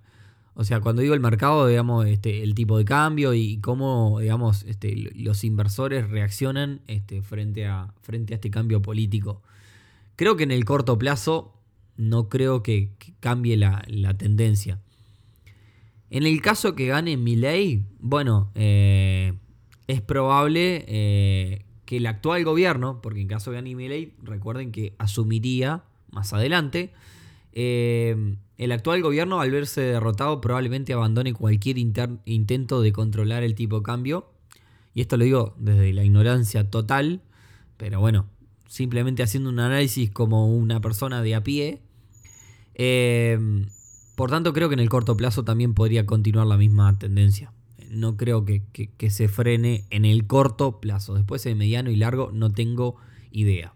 O 0.60 0.64
sea, 0.64 0.82
cuando 0.82 1.04
digo 1.04 1.14
el 1.14 1.20
mercado, 1.20 1.68
digamos, 1.68 2.08
este, 2.08 2.42
el 2.42 2.56
tipo 2.56 2.80
de 2.80 2.84
cambio 2.84 3.36
y 3.36 3.60
cómo, 3.60 4.20
digamos, 4.20 4.64
este, 4.64 4.96
los 5.14 5.44
inversores 5.44 6.10
reaccionan 6.10 6.82
este, 6.88 7.22
frente, 7.22 7.68
a, 7.68 7.94
frente 8.02 8.34
a 8.34 8.38
este 8.38 8.50
cambio 8.50 8.82
político. 8.82 9.44
Creo 10.16 10.36
que 10.36 10.46
en 10.46 10.52
el 10.52 10.66
corto 10.66 10.98
plazo 10.98 11.54
no 11.96 12.28
creo 12.28 12.64
que, 12.64 12.90
cambie 13.20 13.56
la, 13.56 13.84
tendencia. 14.18 14.80
En 16.10 16.26
el 16.26 16.42
caso 16.42 16.74
que 16.74 16.88
gane 16.88 17.18
Milei, 17.18 17.86
bueno, 18.00 18.50
eh, 18.56 19.34
es 19.86 20.02
probable 20.02 20.86
eh, 20.88 21.66
que 21.86 21.98
el 21.98 22.08
actual 22.08 22.44
gobierno, 22.44 23.00
porque 23.04 23.22
en 23.22 23.28
caso 23.28 23.52
que 23.52 23.58
gane 23.58 23.76
Milei, 23.76 24.14
recuerden 24.24 24.72
que 24.72 24.96
asumiría 24.98 25.84
más 26.10 26.34
adelante, 26.34 26.94
eh, 27.54 28.38
el 28.58 28.72
actual 28.72 29.02
gobierno 29.02 29.40
al 29.40 29.52
verse 29.52 29.82
derrotado 29.82 30.42
probablemente 30.42 30.94
abandone 30.94 31.34
cualquier 31.34 31.78
intento 31.78 32.82
de 32.82 32.92
controlar 32.92 33.44
el 33.44 33.56
tipo 33.56 33.78
de 33.78 33.84
cambio. 33.84 34.32
Y 34.94 35.02
esto 35.02 35.18
lo 35.18 35.26
digo 35.26 35.56
desde 35.60 35.94
la 35.94 36.04
ignorancia 36.04 36.70
total, 36.70 37.22
pero 37.78 38.00
bueno, 38.00 38.26
simplemente 38.68 39.22
haciendo 39.24 39.50
un 39.50 39.60
análisis 39.60 40.10
como 40.10 40.56
una 40.56 40.82
persona 40.82 41.22
de 41.22 41.36
a 41.36 41.44
pie. 41.44 41.82
Eh, 42.74 43.38
por 44.18 44.32
tanto, 44.32 44.52
creo 44.52 44.68
que 44.68 44.74
en 44.74 44.80
el 44.80 44.90
corto 44.90 45.16
plazo 45.16 45.44
también 45.44 45.76
podría 45.76 46.08
continuar 46.08 46.48
la 46.48 46.58
misma 46.58 46.98
tendencia. 46.98 47.54
No 47.92 48.18
creo 48.18 48.46
que, 48.46 48.64
se 49.12 49.28
frene 49.28 49.86
en 49.92 50.06
el 50.06 50.26
corto 50.26 50.82
plazo. 50.82 51.14
Después 51.14 51.46
en 51.46 51.60
mediano 51.60 51.92
y 51.92 51.96
largo 51.96 52.32
no 52.34 52.52
tengo 52.52 52.96
idea. 53.30 53.76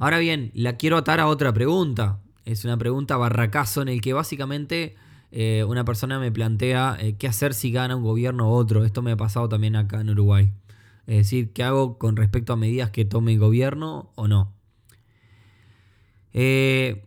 Ahora 0.00 0.18
bien, 0.18 0.50
la 0.54 0.76
quiero 0.76 0.96
atar 0.96 1.20
a 1.20 1.28
otra 1.28 1.52
pregunta. 1.54 2.18
Es 2.44 2.64
una 2.64 2.76
pregunta 2.76 3.16
barracazo 3.16 3.82
en 3.82 3.88
el 3.88 4.00
que 4.00 4.12
básicamente 4.12 4.96
eh, 5.30 5.64
una 5.66 5.84
persona 5.84 6.18
me 6.18 6.32
plantea 6.32 6.96
eh, 7.00 7.16
qué 7.16 7.28
hacer 7.28 7.54
si 7.54 7.70
gana 7.70 7.96
un 7.96 8.02
gobierno 8.02 8.50
u 8.50 8.52
otro. 8.52 8.84
Esto 8.84 9.02
me 9.02 9.12
ha 9.12 9.16
pasado 9.16 9.48
también 9.48 9.76
acá 9.76 10.00
en 10.00 10.10
Uruguay. 10.10 10.52
Es 11.06 11.16
decir, 11.16 11.52
¿qué 11.52 11.62
hago 11.62 11.98
con 11.98 12.16
respecto 12.16 12.52
a 12.52 12.56
medidas 12.56 12.90
que 12.90 13.04
tome 13.04 13.32
el 13.32 13.38
gobierno 13.38 14.12
o 14.14 14.28
no? 14.28 14.54
Eh, 16.32 17.04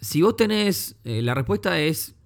si 0.00 0.22
vos 0.22 0.36
tenés, 0.36 0.96
la 1.04 1.34
respuesta 1.34 1.80
es 1.80 2.16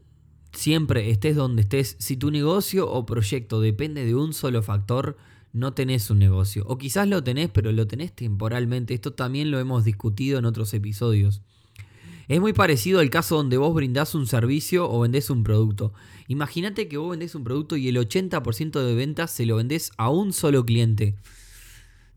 siempre, 0.52 1.10
estés 1.10 1.36
donde 1.36 1.62
estés, 1.62 1.96
si 1.98 2.16
tu 2.16 2.30
negocio 2.30 2.90
o 2.90 3.06
proyecto 3.06 3.60
depende 3.60 4.04
de 4.04 4.14
un 4.14 4.32
solo 4.32 4.62
factor, 4.62 5.16
no 5.52 5.72
tenés 5.72 6.10
un 6.10 6.18
negocio. 6.18 6.64
O 6.66 6.78
quizás 6.78 7.08
lo 7.08 7.22
tenés, 7.24 7.50
pero 7.50 7.72
lo 7.72 7.86
tenés 7.86 8.14
temporalmente. 8.14 8.94
Esto 8.94 9.12
también 9.12 9.50
lo 9.50 9.58
hemos 9.58 9.84
discutido 9.84 10.38
en 10.38 10.44
otros 10.44 10.74
episodios. 10.74 11.42
Es 12.30 12.40
muy 12.40 12.52
parecido 12.52 13.00
al 13.00 13.10
caso 13.10 13.34
donde 13.34 13.56
vos 13.56 13.74
brindás 13.74 14.14
un 14.14 14.24
servicio 14.24 14.88
o 14.88 15.00
vendés 15.00 15.30
un 15.30 15.42
producto. 15.42 15.92
Imagínate 16.28 16.86
que 16.86 16.96
vos 16.96 17.10
vendés 17.10 17.34
un 17.34 17.42
producto 17.42 17.76
y 17.76 17.88
el 17.88 17.96
80% 17.96 18.84
de 18.84 18.94
ventas 18.94 19.32
se 19.32 19.46
lo 19.46 19.56
vendés 19.56 19.90
a 19.96 20.10
un 20.10 20.32
solo 20.32 20.64
cliente. 20.64 21.16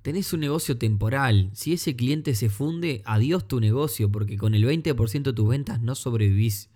Tenés 0.04 0.32
un 0.32 0.42
negocio 0.42 0.78
temporal. 0.78 1.50
Si 1.54 1.74
ese 1.74 1.96
cliente 1.96 2.36
se 2.36 2.50
funde, 2.52 3.02
adiós 3.06 3.48
tu 3.48 3.60
negocio, 3.60 4.12
porque 4.12 4.38
con 4.38 4.54
el 4.54 4.66
20% 4.66 5.24
de 5.24 5.34
tus 5.34 5.50
ventas 5.50 5.82
no 5.82 5.96
sobrevivís. 5.96 6.70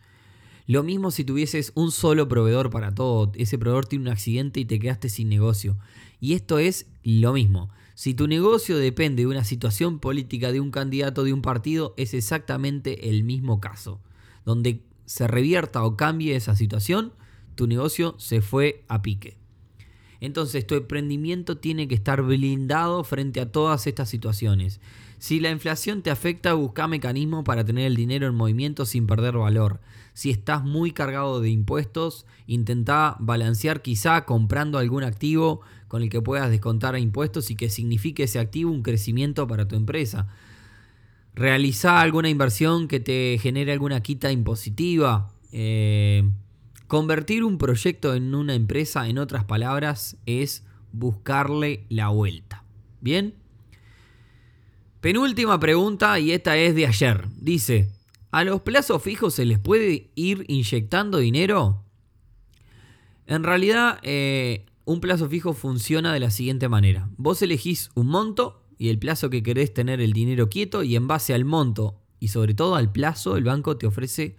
Lo 0.65 0.81
mismo 0.81 1.11
si 1.11 1.23
tuvieses 1.23 1.73
un 1.75 1.91
solo 1.91 2.27
proveedor 2.27 2.71
para 2.71 2.95
todo. 2.95 3.31
Ese 3.35 3.59
proveedor 3.59 3.85
tiene 3.85 4.05
un 4.05 4.13
accidente 4.13 4.61
y 4.61 4.65
te 4.65 4.79
quedaste 4.79 5.09
sin 5.09 5.29
negocio. 5.29 5.77
Y 6.19 6.33
esto 6.33 6.57
es 6.57 6.87
lo 7.03 7.33
mismo. 7.33 7.69
Si 7.97 8.13
tu 8.13 8.27
negocio 8.27 8.77
depende 8.77 9.23
de 9.23 9.27
una 9.27 9.43
situación 9.43 9.97
política 9.97 10.51
de 10.51 10.59
un 10.59 10.69
candidato 10.69 11.23
de 11.23 11.33
un 11.33 11.41
partido, 11.41 11.95
es 11.97 12.13
exactamente 12.13 13.09
el 13.09 13.23
mismo 13.23 13.59
caso. 13.59 13.99
Donde 14.45 14.83
se 15.07 15.25
revierta 15.25 15.83
o 15.83 15.97
cambie 15.97 16.35
esa 16.35 16.55
situación, 16.55 17.13
tu 17.55 17.65
negocio 17.65 18.13
se 18.19 18.41
fue 18.41 18.85
a 18.87 19.01
pique. 19.01 19.39
Entonces 20.21 20.67
tu 20.67 20.75
emprendimiento 20.75 21.57
tiene 21.57 21.87
que 21.87 21.95
estar 21.95 22.21
blindado 22.21 23.03
frente 23.03 23.41
a 23.41 23.51
todas 23.51 23.87
estas 23.87 24.07
situaciones. 24.07 24.79
Si 25.19 25.39
la 25.39 25.49
inflación 25.49 26.03
te 26.03 26.11
afecta, 26.11 26.53
busca 26.53 26.87
mecanismos 26.87 27.43
para 27.43 27.65
tener 27.65 27.87
el 27.87 27.95
dinero 27.95 28.27
en 28.27 28.35
movimiento 28.35 28.85
sin 28.85 29.07
perder 29.07 29.37
valor. 29.37 29.81
Si 30.13 30.29
estás 30.29 30.63
muy 30.63 30.91
cargado 30.91 31.41
de 31.41 31.49
impuestos, 31.49 32.25
intenta 32.45 33.15
balancear 33.19 33.81
quizá 33.81 34.25
comprando 34.25 34.77
algún 34.77 35.03
activo 35.03 35.61
con 35.87 36.03
el 36.03 36.09
que 36.09 36.21
puedas 36.21 36.51
descontar 36.51 36.97
impuestos 36.99 37.49
y 37.49 37.55
que 37.55 37.69
signifique 37.69 38.23
ese 38.23 38.39
activo 38.39 38.71
un 38.71 38.83
crecimiento 38.83 39.47
para 39.47 39.67
tu 39.67 39.75
empresa. 39.75 40.27
Realiza 41.33 41.99
alguna 41.99 42.29
inversión 42.29 42.87
que 42.87 42.99
te 42.99 43.39
genere 43.41 43.71
alguna 43.71 44.01
quita 44.01 44.31
impositiva. 44.31 45.33
Eh, 45.51 46.29
convertir 46.87 47.43
un 47.43 47.57
proyecto 47.57 48.13
en 48.13 48.35
una 48.35 48.53
empresa, 48.53 49.07
en 49.07 49.17
otras 49.17 49.45
palabras, 49.45 50.17
es 50.27 50.63
buscarle 50.91 51.85
la 51.89 52.09
vuelta. 52.09 52.63
¿Bien? 53.01 53.35
Penúltima 55.01 55.59
pregunta 55.59 56.19
y 56.19 56.31
esta 56.31 56.57
es 56.57 56.73
de 56.73 56.87
ayer. 56.87 57.27
Dice, 57.39 57.91
¿a 58.31 58.43
los 58.43 58.61
plazos 58.61 59.03
fijos 59.03 59.35
se 59.35 59.45
les 59.45 59.59
puede 59.59 60.09
ir 60.15 60.43
inyectando 60.47 61.19
dinero? 61.19 61.83
En 63.27 63.43
realidad, 63.43 63.99
eh, 64.01 64.65
un 64.85 64.99
plazo 64.99 65.29
fijo 65.29 65.53
funciona 65.53 66.13
de 66.13 66.19
la 66.19 66.31
siguiente 66.31 66.67
manera. 66.67 67.09
Vos 67.17 67.41
elegís 67.41 67.91
un 67.93 68.07
monto 68.07 68.63
y 68.79 68.89
el 68.89 68.97
plazo 68.97 69.29
que 69.29 69.43
querés 69.43 69.73
tener 69.73 70.01
el 70.01 70.13
dinero 70.13 70.49
quieto 70.49 70.81
y 70.81 70.95
en 70.95 71.07
base 71.07 71.33
al 71.33 71.45
monto 71.45 72.01
y 72.19 72.29
sobre 72.29 72.53
todo 72.53 72.75
al 72.75 72.91
plazo 72.91 73.37
el 73.37 73.43
banco 73.43 73.77
te 73.77 73.85
ofrece 73.85 74.35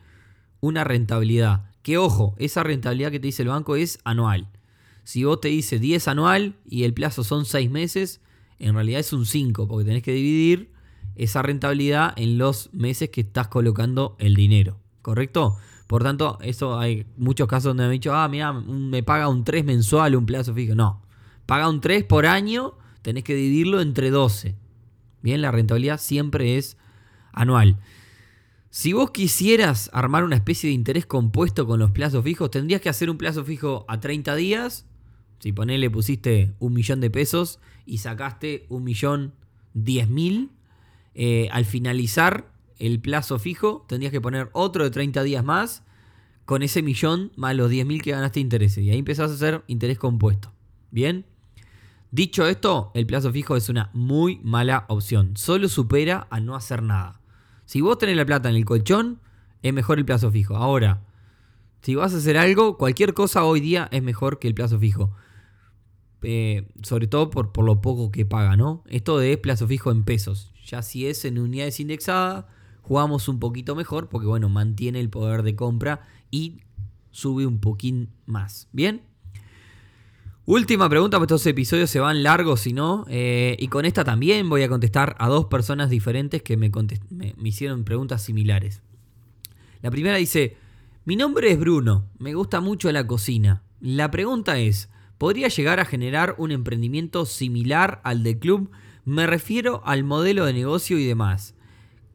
una 0.61 0.83
rentabilidad. 0.83 1.71
Que 1.83 1.99
ojo, 1.99 2.35
esa 2.39 2.65
rentabilidad 2.65 3.13
que 3.13 3.21
te 3.21 3.29
dice 3.29 3.43
el 3.43 3.49
banco 3.49 3.77
es 3.77 4.01
anual. 4.05 4.49
Si 5.05 5.23
vos 5.23 5.41
te 5.41 5.49
dice 5.49 5.79
10 5.79 6.09
anual 6.09 6.57
y 6.69 6.85
el 6.85 6.93
plazo 6.93 7.25
son 7.25 7.45
6 7.45 7.71
meses, 7.71 8.21
en 8.59 8.75
realidad 8.75 9.01
es 9.01 9.13
un 9.13 9.27
5 9.27 9.69
porque 9.69 9.85
tenés 9.85 10.03
que 10.03 10.13
dividir 10.13 10.73
esa 11.15 11.43
rentabilidad 11.43 12.13
en 12.17 12.39
los 12.39 12.73
meses 12.73 13.11
que 13.11 13.23
estás 13.23 13.49
colocando 13.49 14.17
el 14.19 14.35
dinero. 14.35 14.79
¿Correcto? 15.03 15.57
Por 15.87 16.03
tanto, 16.03 16.39
eso 16.43 16.79
hay 16.79 17.07
muchos 17.17 17.49
casos 17.49 17.71
donde 17.71 17.85
me 17.85 17.87
han 17.87 17.93
dicho, 17.93 18.15
ah, 18.15 18.29
mira, 18.29 18.53
me 18.53 19.03
paga 19.03 19.29
un 19.29 19.43
3 19.43 19.65
mensual, 19.65 20.17
un 20.17 20.27
plazo 20.27 20.55
fijo. 20.55 20.75
No, 20.75 21.03
paga 21.47 21.69
un 21.69 21.81
3 21.81 22.05
por 22.05 22.27
año, 22.27 22.75
tenés 23.03 23.25
que 23.25 23.35
dividirlo 23.35 23.81
entre 23.81 24.11
12. 24.11 24.55
Bien, 25.23 25.41
la 25.41 25.51
rentabilidad 25.51 25.99
siempre 25.99 26.59
es 26.59 26.77
anual. 27.33 27.79
Si 28.71 28.93
vos 28.93 29.13
quisieras 29.13 29.89
armar 29.95 30.25
una 30.25 30.37
especie 30.37 30.69
de 30.69 30.75
interés 30.75 31.07
compuesto 31.07 31.67
con 31.67 31.79
los 31.79 31.91
plazos 31.91 32.23
fijos, 32.23 32.51
tendrías 32.51 32.83
que 32.83 32.91
hacer 32.91 33.09
un 33.09 33.17
plazo 33.17 33.45
fijo 33.45 33.87
a 33.89 33.99
30 33.99 34.35
días. 34.35 34.87
Si 35.39 35.53
ponele, 35.53 35.91
pusiste 35.91 36.55
un 36.59 36.73
millón 36.73 37.01
de 37.01 37.11
pesos 37.11 37.61
y 37.87 37.99
sacaste 37.99 38.67
un 38.69 38.85
millón 38.85 39.35
diez 39.75 40.09
mil, 40.09 40.51
eh, 41.15 41.49
al 41.53 41.65
finalizar 41.65 42.51
el 42.79 43.01
plazo 43.01 43.39
fijo, 43.39 43.85
tendrías 43.89 44.13
que 44.13 44.21
poner 44.21 44.51
otro 44.53 44.85
de 44.85 44.91
30 44.91 45.23
días 45.23 45.45
más 45.45 45.83
con 46.45 46.63
ese 46.63 46.81
millón 46.81 47.31
más 47.37 47.55
los 47.55 47.71
10.000 47.71 48.01
que 48.01 48.13
ganaste 48.13 48.41
intereses. 48.41 48.83
Y 48.83 48.91
ahí 48.91 48.99
empezás 48.99 49.31
a 49.31 49.35
hacer 49.35 49.65
interés 49.67 49.99
compuesto. 49.99 50.51
¿Bien? 50.91 51.27
Dicho 52.11 52.47
esto, 52.47 52.91
el 52.95 53.07
plazo 53.07 53.31
fijo 53.33 53.55
es 53.55 53.69
una 53.69 53.91
muy 53.93 54.41
mala 54.43 54.87
opción. 54.89 55.37
Solo 55.37 55.69
supera 55.69 56.27
a 56.31 56.41
no 56.41 56.55
hacer 56.55 56.83
nada. 56.83 57.21
Si 57.67 57.83
vos 57.83 57.99
tenés 57.99 58.17
la 58.17 58.25
plata 58.25 58.49
en 58.49 58.57
el 58.57 58.65
colchón, 58.65 59.21
es 59.63 59.75
mejor 59.75 59.99
el 59.99 60.07
plazo 60.07 60.31
fijo. 60.31 60.57
Ahora, 60.57 61.03
si 61.83 61.95
vas 61.97 62.15
a 62.15 62.17
hacer 62.17 62.39
algo, 62.39 62.79
cualquier 62.79 63.13
cosa 63.13 63.45
hoy 63.45 63.61
día 63.61 63.89
es 63.93 64.03
mejor 64.03 64.39
que 64.39 64.49
el 64.49 64.55
plazo 64.55 64.79
fijo. 64.79 65.13
Eh, 66.23 66.69
sobre 66.83 67.07
todo 67.07 67.31
por, 67.31 67.53
por, 67.53 67.65
lo 67.65 67.81
poco 67.81 68.11
que 68.11 68.27
paga, 68.27 68.57
¿no? 68.57 68.83
Esto 68.89 69.19
de 69.19 69.37
plazo 69.39 69.69
fijo 69.69 69.91
en 69.91 70.03
pesos. 70.03 70.53
Ya 70.67 70.83
si 70.83 71.07
es 71.07 71.25
en 71.25 71.39
unidades 71.39 71.79
indexadas, 71.81 72.45
jugamos 72.83 73.29
un 73.29 73.39
poquito 73.39 73.77
mejor 73.77 74.09
porque, 74.09 74.27
bueno, 74.27 74.49
mantiene 74.49 75.01
el 75.01 75.11
poder 75.11 75.43
de 75.43 75.55
compra 75.55 76.09
y 76.31 76.63
sube 77.11 77.47
un 77.47 77.61
poquín 77.61 78.11
más. 78.27 78.69
¿Bien? 78.73 79.03
Última 80.45 80.89
pregunta, 80.89 81.19
porque 81.19 81.35
estos 81.35 81.47
episodios 81.47 81.91
se 81.91 82.01
van 82.01 82.23
largos 82.23 82.61
si 82.61 82.73
no. 82.73 83.05
Eh, 83.09 83.57
y 83.59 83.69
con 83.69 83.85
esta 83.85 84.03
también 84.03 84.49
voy 84.49 84.63
a 84.63 84.69
contestar 84.69 85.15
a 85.19 85.29
dos 85.29 85.45
personas 85.47 85.91
diferentes 85.91 86.43
que 86.43 86.57
me, 86.57 86.71
me 87.11 87.49
hicieron 87.49 87.85
preguntas 87.85 88.23
similares. 88.23 88.83
La 89.83 89.91
primera 89.91 90.17
dice, 90.17 90.57
mi 91.05 91.17
nombre 91.17 91.53
es 91.53 91.59
Bruno, 91.59 92.11
me 92.19 92.35
gusta 92.35 92.61
mucho 92.61 92.91
la 92.91 93.07
cocina. 93.07 93.63
La 93.81 94.11
pregunta 94.11 94.59
es, 94.59 94.91
¿podría 95.19 95.49
llegar 95.49 95.81
a 95.81 95.85
generar 95.85 96.35
un 96.39 96.53
emprendimiento 96.53 97.27
similar 97.27 98.01
al 98.05 98.23
del 98.23 98.39
club? 98.39 98.71
Me 99.05 99.27
refiero 99.27 99.83
al 99.85 100.05
modelo 100.05 100.47
de 100.47 100.53
negocio 100.53 100.99
y 100.99 101.05
demás. 101.05 101.55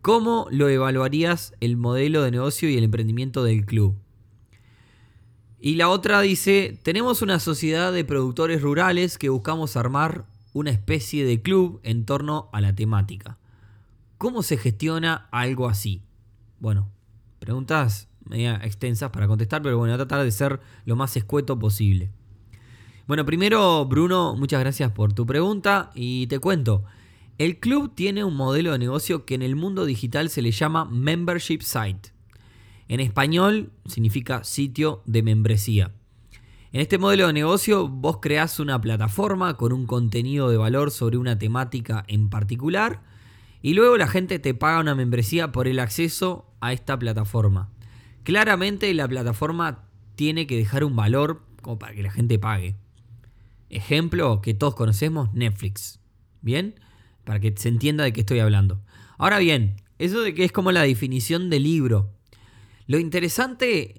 ¿Cómo 0.02 0.48
lo 0.52 0.68
evaluarías 0.70 1.54
el 1.60 1.78
modelo 1.78 2.24
de 2.24 2.32
negocio 2.32 2.70
y 2.70 2.78
el 2.78 2.84
emprendimiento 2.84 3.44
del 3.44 3.66
club? 3.66 3.96
Y 5.60 5.76
la 5.76 5.90
otra 5.90 6.20
dice, 6.20 6.78
tenemos 6.84 7.22
una 7.22 7.40
sociedad 7.40 7.94
de 7.94 8.04
productores 8.04 8.62
rurales 8.62 9.18
que 9.18 9.30
buscamos 9.30 9.78
armar 9.78 10.26
una 10.52 10.72
especie 10.72 11.26
de 11.26 11.42
club 11.42 11.80
en 11.84 12.06
torno 12.06 12.50
a 12.52 12.60
la 12.60 12.76
temática. 12.76 13.38
¿Cómo 14.18 14.44
se 14.44 14.58
gestiona 14.58 15.30
algo 15.32 15.70
así? 15.70 16.02
Bueno, 16.60 16.92
preguntas 17.40 18.10
media 18.26 18.60
extensas 18.64 19.10
para 19.10 19.28
contestar, 19.28 19.62
pero 19.62 19.78
bueno, 19.78 19.94
voy 19.94 20.02
a 20.02 20.06
tratar 20.06 20.24
de 20.26 20.32
ser 20.32 20.60
lo 20.86 20.96
más 20.96 21.16
escueto 21.18 21.58
posible. 21.58 22.12
Bueno, 23.06 23.26
primero, 23.26 23.86
Bruno, 23.86 24.34
muchas 24.38 24.62
gracias 24.62 24.92
por 24.92 25.12
tu 25.12 25.26
pregunta 25.26 25.92
y 25.94 26.28
te 26.28 26.40
cuento. 26.40 26.86
El 27.38 27.60
club 27.60 27.92
tiene 27.94 28.24
un 28.24 28.34
modelo 28.34 28.72
de 28.72 28.80
negocio 28.80 29.26
que 29.26 29.36
en 29.36 29.42
el 29.42 29.58
mundo 29.58 29.84
digital 29.84 30.30
se 30.30 30.42
le 30.42 30.52
llama 30.52 30.86
Membership 30.86 31.60
Site. 31.64 32.14
En 32.88 33.02
español 33.02 33.74
significa 33.86 34.46
sitio 34.46 35.02
de 35.06 35.22
membresía. 35.22 35.92
En 36.72 36.80
este 36.80 36.98
modelo 36.98 37.28
de 37.28 37.34
negocio 37.34 37.90
vos 37.90 38.20
creás 38.22 38.62
una 38.62 38.80
plataforma 38.80 39.58
con 39.58 39.74
un 39.74 39.86
contenido 39.86 40.50
de 40.50 40.56
valor 40.56 40.90
sobre 40.90 41.18
una 41.18 41.38
temática 41.38 42.06
en 42.08 42.30
particular 42.30 43.02
y 43.62 43.74
luego 43.74 43.98
la 43.98 44.08
gente 44.08 44.40
te 44.40 44.54
paga 44.54 44.80
una 44.80 44.96
membresía 44.96 45.52
por 45.52 45.68
el 45.68 45.80
acceso 45.80 46.46
a 46.62 46.72
esta 46.72 46.98
plataforma. 46.98 47.70
Claramente 48.24 48.94
la 48.94 49.10
plataforma 49.10 49.84
tiene 50.16 50.48
que 50.48 50.56
dejar 50.56 50.86
un 50.86 50.96
valor 50.96 51.42
como 51.62 51.78
para 51.78 51.94
que 51.94 52.04
la 52.04 52.12
gente 52.12 52.40
pague. 52.40 52.78
Ejemplo 53.76 54.42
que 54.42 54.54
todos 54.54 54.76
conocemos, 54.76 55.34
Netflix. 55.34 56.00
¿Bien? 56.42 56.76
Para 57.24 57.40
que 57.40 57.54
se 57.58 57.70
entienda 57.70 58.04
de 58.04 58.14
qué 58.14 58.22
estoy 58.22 58.40
hablando. 58.40 58.82
Ahora 59.18 59.40
bien, 59.40 59.78
eso 59.98 60.22
de 60.22 60.34
que 60.34 60.44
es 60.44 60.52
como 60.52 60.72
la 60.72 60.84
definición 60.84 61.50
de 61.50 61.60
libro. 61.60 62.14
Lo 62.86 63.00
interesante 63.00 63.96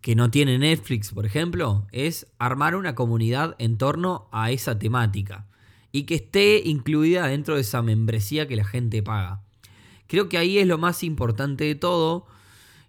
que 0.00 0.14
no 0.14 0.30
tiene 0.30 0.58
Netflix, 0.58 1.12
por 1.12 1.26
ejemplo, 1.26 1.86
es 1.90 2.26
armar 2.38 2.76
una 2.76 2.94
comunidad 2.94 3.56
en 3.58 3.78
torno 3.78 4.28
a 4.30 4.50
esa 4.50 4.78
temática 4.78 5.48
y 5.90 6.04
que 6.04 6.16
esté 6.16 6.62
incluida 6.64 7.26
dentro 7.26 7.56
de 7.56 7.62
esa 7.62 7.82
membresía 7.82 8.46
que 8.46 8.56
la 8.56 8.64
gente 8.64 9.02
paga. 9.02 9.42
Creo 10.06 10.28
que 10.28 10.38
ahí 10.38 10.58
es 10.58 10.66
lo 10.66 10.78
más 10.78 11.02
importante 11.02 11.64
de 11.64 11.74
todo 11.74 12.26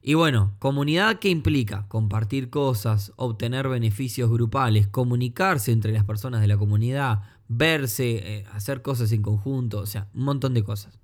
y 0.02 0.14
bueno, 0.14 0.56
comunidad 0.60 1.20
que 1.20 1.30
implica 1.30 1.86
compartir 1.88 2.50
cosas, 2.50 3.12
obtener 3.18 3.68
beneficios 3.68 4.30
grupales, 4.30 4.88
comunicarse 4.88 5.72
entre 5.72 5.92
las 5.92 6.06
personas 6.06 6.42
de 6.42 6.48
la 6.48 6.58
comunidad, 6.58 7.24
verse, 7.50 8.38
eh, 8.38 8.46
hacer 8.54 8.82
cosas 8.82 9.12
en 9.12 9.22
conjunto, 9.22 9.80
o 9.80 9.86
sea, 9.86 10.08
un 10.14 10.24
montón 10.24 10.54
de 10.54 10.64
cosas. 10.64 11.00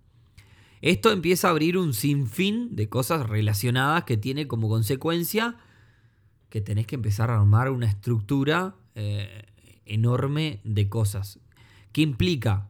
Esto 0.81 1.11
empieza 1.11 1.47
a 1.47 1.51
abrir 1.51 1.77
un 1.77 1.93
sinfín 1.93 2.75
de 2.75 2.87
cosas 2.87 3.27
relacionadas 3.27 4.03
que 4.03 4.17
tiene 4.17 4.47
como 4.47 4.69
consecuencia 4.69 5.57
que 6.49 6.61
tenés 6.61 6.87
que 6.87 6.95
empezar 6.95 7.31
a 7.31 7.35
armar 7.35 7.69
una 7.69 7.87
estructura 7.87 8.75
eh, 8.93 9.45
enorme 9.85 10.61
de 10.63 10.87
cosas. 10.87 11.39
¿Qué 11.91 12.01
implica? 12.01 12.69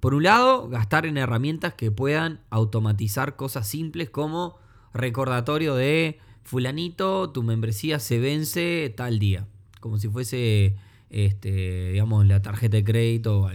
Por 0.00 0.14
un 0.14 0.24
lado, 0.24 0.68
gastar 0.68 1.06
en 1.06 1.18
herramientas 1.18 1.74
que 1.74 1.92
puedan 1.92 2.40
automatizar 2.50 3.36
cosas 3.36 3.68
simples 3.68 4.10
como 4.10 4.61
recordatorio 4.92 5.74
de 5.74 6.18
fulanito, 6.42 7.30
tu 7.30 7.42
membresía 7.42 7.98
se 7.98 8.18
vence 8.18 8.92
tal 8.96 9.18
día. 9.18 9.46
Como 9.80 9.98
si 9.98 10.08
fuese, 10.08 10.76
este, 11.10 11.92
digamos, 11.92 12.26
la 12.26 12.42
tarjeta 12.42 12.76
de 12.76 12.84
crédito 12.84 13.50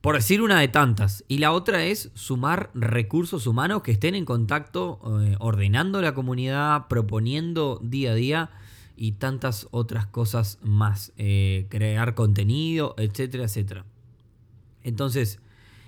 Por 0.00 0.16
decir 0.16 0.42
una 0.42 0.58
de 0.60 0.68
tantas. 0.68 1.24
Y 1.28 1.38
la 1.38 1.52
otra 1.52 1.84
es 1.84 2.10
sumar 2.14 2.70
recursos 2.74 3.46
humanos 3.46 3.82
que 3.82 3.92
estén 3.92 4.14
en 4.14 4.24
contacto, 4.24 5.00
eh, 5.22 5.36
ordenando 5.38 6.00
la 6.00 6.14
comunidad, 6.14 6.88
proponiendo 6.88 7.80
día 7.82 8.12
a 8.12 8.14
día 8.14 8.50
y 8.96 9.12
tantas 9.12 9.68
otras 9.70 10.06
cosas 10.06 10.58
más. 10.62 11.12
Eh, 11.16 11.66
crear 11.68 12.14
contenido, 12.14 12.94
etcétera, 12.98 13.44
etcétera. 13.44 13.84
Entonces, 14.82 15.40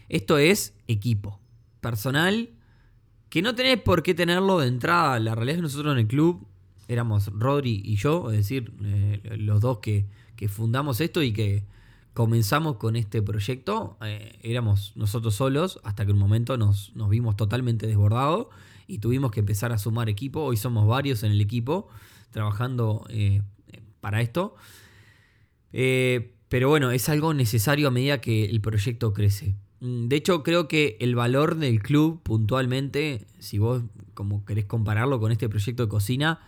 esto 0.09 0.39
es 0.39 0.75
equipo. 0.87 1.41
Personal 1.81 2.51
que 3.35 3.43
no 3.43 3.57
tenés 3.57 3.81
por 3.81 4.05
qué 4.05 4.15
tenerlo 4.15 4.61
de 4.61 4.69
entrada. 4.69 5.19
La 5.19 5.35
realidad 5.35 5.55
es 5.55 5.59
que 5.59 5.63
nosotros 5.63 5.93
en 5.95 5.99
el 5.99 6.07
club 6.07 6.47
éramos 6.87 7.33
Rodri 7.37 7.83
y 7.85 7.97
yo, 7.97 8.31
es 8.31 8.37
decir, 8.37 8.73
eh, 8.85 9.21
los 9.39 9.61
dos 9.61 9.79
que, 9.79 10.07
fundamos 10.49 11.01
esto 11.01 11.21
y 11.21 11.33
que 11.33 11.65
comenzamos 12.13 12.77
con 12.77 12.95
este 12.95 13.23
proyecto. 13.23 13.99
Eh, 14.05 14.39
éramos 14.45 14.93
nosotros 14.95 15.35
solos 15.35 15.81
hasta 15.83 16.07
que 16.07 16.13
un 16.13 16.19
momento 16.21 16.57
nos, 16.57 16.93
vimos 17.11 17.37
totalmente 17.37 17.89
desbordados 17.89 18.47
y 18.87 18.99
tuvimos 18.99 19.33
que 19.33 19.41
empezar 19.41 19.73
a 19.73 19.79
sumar 19.79 20.09
equipo. 20.09 20.45
Hoy 20.45 20.57
somos 20.57 20.87
varios 20.87 21.25
en 21.25 21.33
el 21.33 21.41
equipo 21.41 21.89
trabajando 22.31 23.05
eh, 23.09 23.43
para 24.01 24.21
esto. 24.21 24.55
pero 25.73 26.69
bueno, 26.69 26.93
es 26.93 27.09
algo 27.09 27.35
necesario 27.35 27.89
a 27.89 27.91
medida 27.91 28.21
que 28.21 28.45
el 28.45 28.61
proyecto 28.61 29.13
crece. 29.13 29.57
Mm, 29.85 30.09
de 30.09 30.17
hecho, 30.17 30.43
creo 30.43 30.67
que 30.67 30.97
el 31.01 31.15
valor 31.15 31.57
del 31.57 31.83
club 31.83 32.23
puntualmente, 32.23 33.27
si 33.39 33.59
vos 33.59 33.83
como 34.15 34.45
querés 34.47 34.65
compararlo 34.65 35.21
con 35.21 35.31
este 35.31 35.49
proyecto 35.51 35.83
de 35.85 35.89
cocina, 35.91 36.41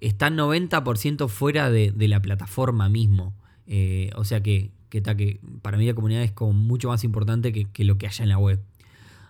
está 0.00 0.30
90% 0.30 1.28
fuera 1.28 1.70
de, 1.70 1.92
la 2.08 2.22
plataforma 2.22 2.88
mismo. 2.88 3.34
Eh, 3.66 4.10
o 4.16 4.24
sea 4.24 4.42
que, 4.42 4.70
que, 4.88 5.02
que, 5.02 5.40
para 5.60 5.76
mí 5.76 5.86
la 5.86 5.94
comunidad 5.94 6.22
es 6.22 6.32
como 6.32 6.54
mucho 6.54 6.88
más 6.88 7.04
importante 7.04 7.52
que, 7.52 7.84
lo 7.84 7.98
que 7.98 8.06
haya 8.06 8.22
en 8.22 8.30
la 8.30 8.38
web. 8.38 8.60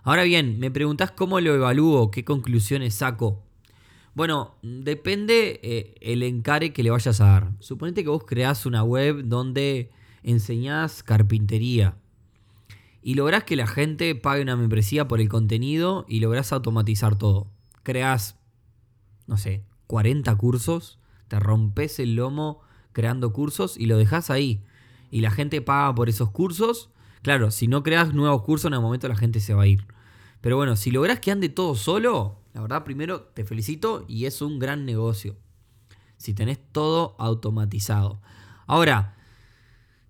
Ahora 0.03 0.23
bien, 0.23 0.57
me 0.59 0.71
preguntás 0.71 1.11
cómo 1.11 1.41
lo 1.41 1.53
evalúo, 1.53 2.09
qué 2.09 2.23
conclusiones 2.23 2.95
saco. 2.95 3.43
Bueno, 4.13 4.55
depende 4.61 5.59
eh, 5.61 5.95
el 5.99 6.23
encare 6.23 6.71
que 6.71 6.83
le 6.83 6.89
vayas 6.89 7.19
a 7.19 7.25
dar. 7.25 7.51
Suponete 7.59 8.03
que 8.03 8.09
vos 8.09 8.23
creás 8.25 8.65
una 8.65 8.83
web 8.83 9.23
donde 9.25 9.91
enseñás 10.23 11.03
carpintería 11.03 11.97
y 13.01 13.15
lográs 13.15 13.43
que 13.43 13.55
la 13.55 13.67
gente 13.67 14.13
pague 14.15 14.41
una 14.41 14.55
membresía 14.55 15.07
por 15.07 15.19
el 15.19 15.29
contenido 15.29 16.05
y 16.07 16.19
lográs 16.19 16.53
automatizar 16.53 17.17
todo. 17.17 17.47
Creás, 17.83 18.37
no 19.27 19.37
sé, 19.37 19.63
40 19.87 20.33
cursos, 20.35 20.99
te 21.27 21.39
rompes 21.39 21.99
el 21.99 22.15
lomo 22.15 22.61
creando 22.93 23.33
cursos 23.33 23.77
y 23.77 23.85
lo 23.85 23.97
dejas 23.97 24.29
ahí. 24.29 24.63
Y 25.09 25.21
la 25.21 25.31
gente 25.31 25.61
paga 25.61 25.93
por 25.95 26.09
esos 26.09 26.31
cursos. 26.31 26.89
Claro, 27.21 27.51
si 27.51 27.67
no 27.67 27.83
creas 27.83 28.13
nuevos 28.13 28.43
cursos, 28.43 28.67
en 28.67 28.75
el 28.75 28.81
momento 28.81 29.07
la 29.07 29.15
gente 29.15 29.39
se 29.39 29.53
va 29.53 29.63
a 29.63 29.67
ir. 29.67 29.85
Pero 30.41 30.57
bueno, 30.57 30.75
si 30.75 30.91
lográs 30.91 31.19
que 31.19 31.31
ande 31.31 31.49
todo 31.49 31.75
solo, 31.75 32.39
la 32.53 32.61
verdad, 32.61 32.83
primero 32.83 33.21
te 33.21 33.45
felicito 33.45 34.05
y 34.07 34.25
es 34.25 34.41
un 34.41 34.59
gran 34.59 34.85
negocio. 34.85 35.35
Si 36.17 36.33
tenés 36.33 36.59
todo 36.71 37.15
automatizado. 37.17 38.21
Ahora, 38.67 39.17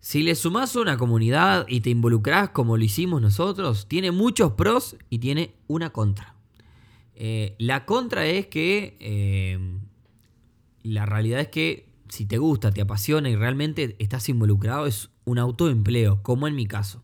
si 0.01 0.23
le 0.23 0.33
sumás 0.33 0.75
una 0.75 0.97
comunidad 0.97 1.65
y 1.69 1.81
te 1.81 1.91
involucrás 1.91 2.49
como 2.49 2.75
lo 2.75 2.83
hicimos 2.83 3.21
nosotros, 3.21 3.87
tiene 3.87 4.09
muchos 4.09 4.53
pros 4.53 4.97
y 5.11 5.19
tiene 5.19 5.53
una 5.67 5.91
contra. 5.91 6.35
Eh, 7.13 7.55
la 7.59 7.85
contra 7.85 8.25
es 8.25 8.47
que 8.47 8.97
eh, 8.99 9.59
la 10.81 11.05
realidad 11.05 11.41
es 11.41 11.49
que 11.49 11.87
si 12.09 12.25
te 12.25 12.39
gusta, 12.39 12.71
te 12.71 12.81
apasiona 12.81 13.29
y 13.29 13.35
realmente 13.35 13.95
estás 13.99 14.27
involucrado, 14.27 14.87
es 14.87 15.11
un 15.23 15.37
autoempleo, 15.37 16.23
como 16.23 16.47
en 16.47 16.55
mi 16.55 16.65
caso. 16.65 17.03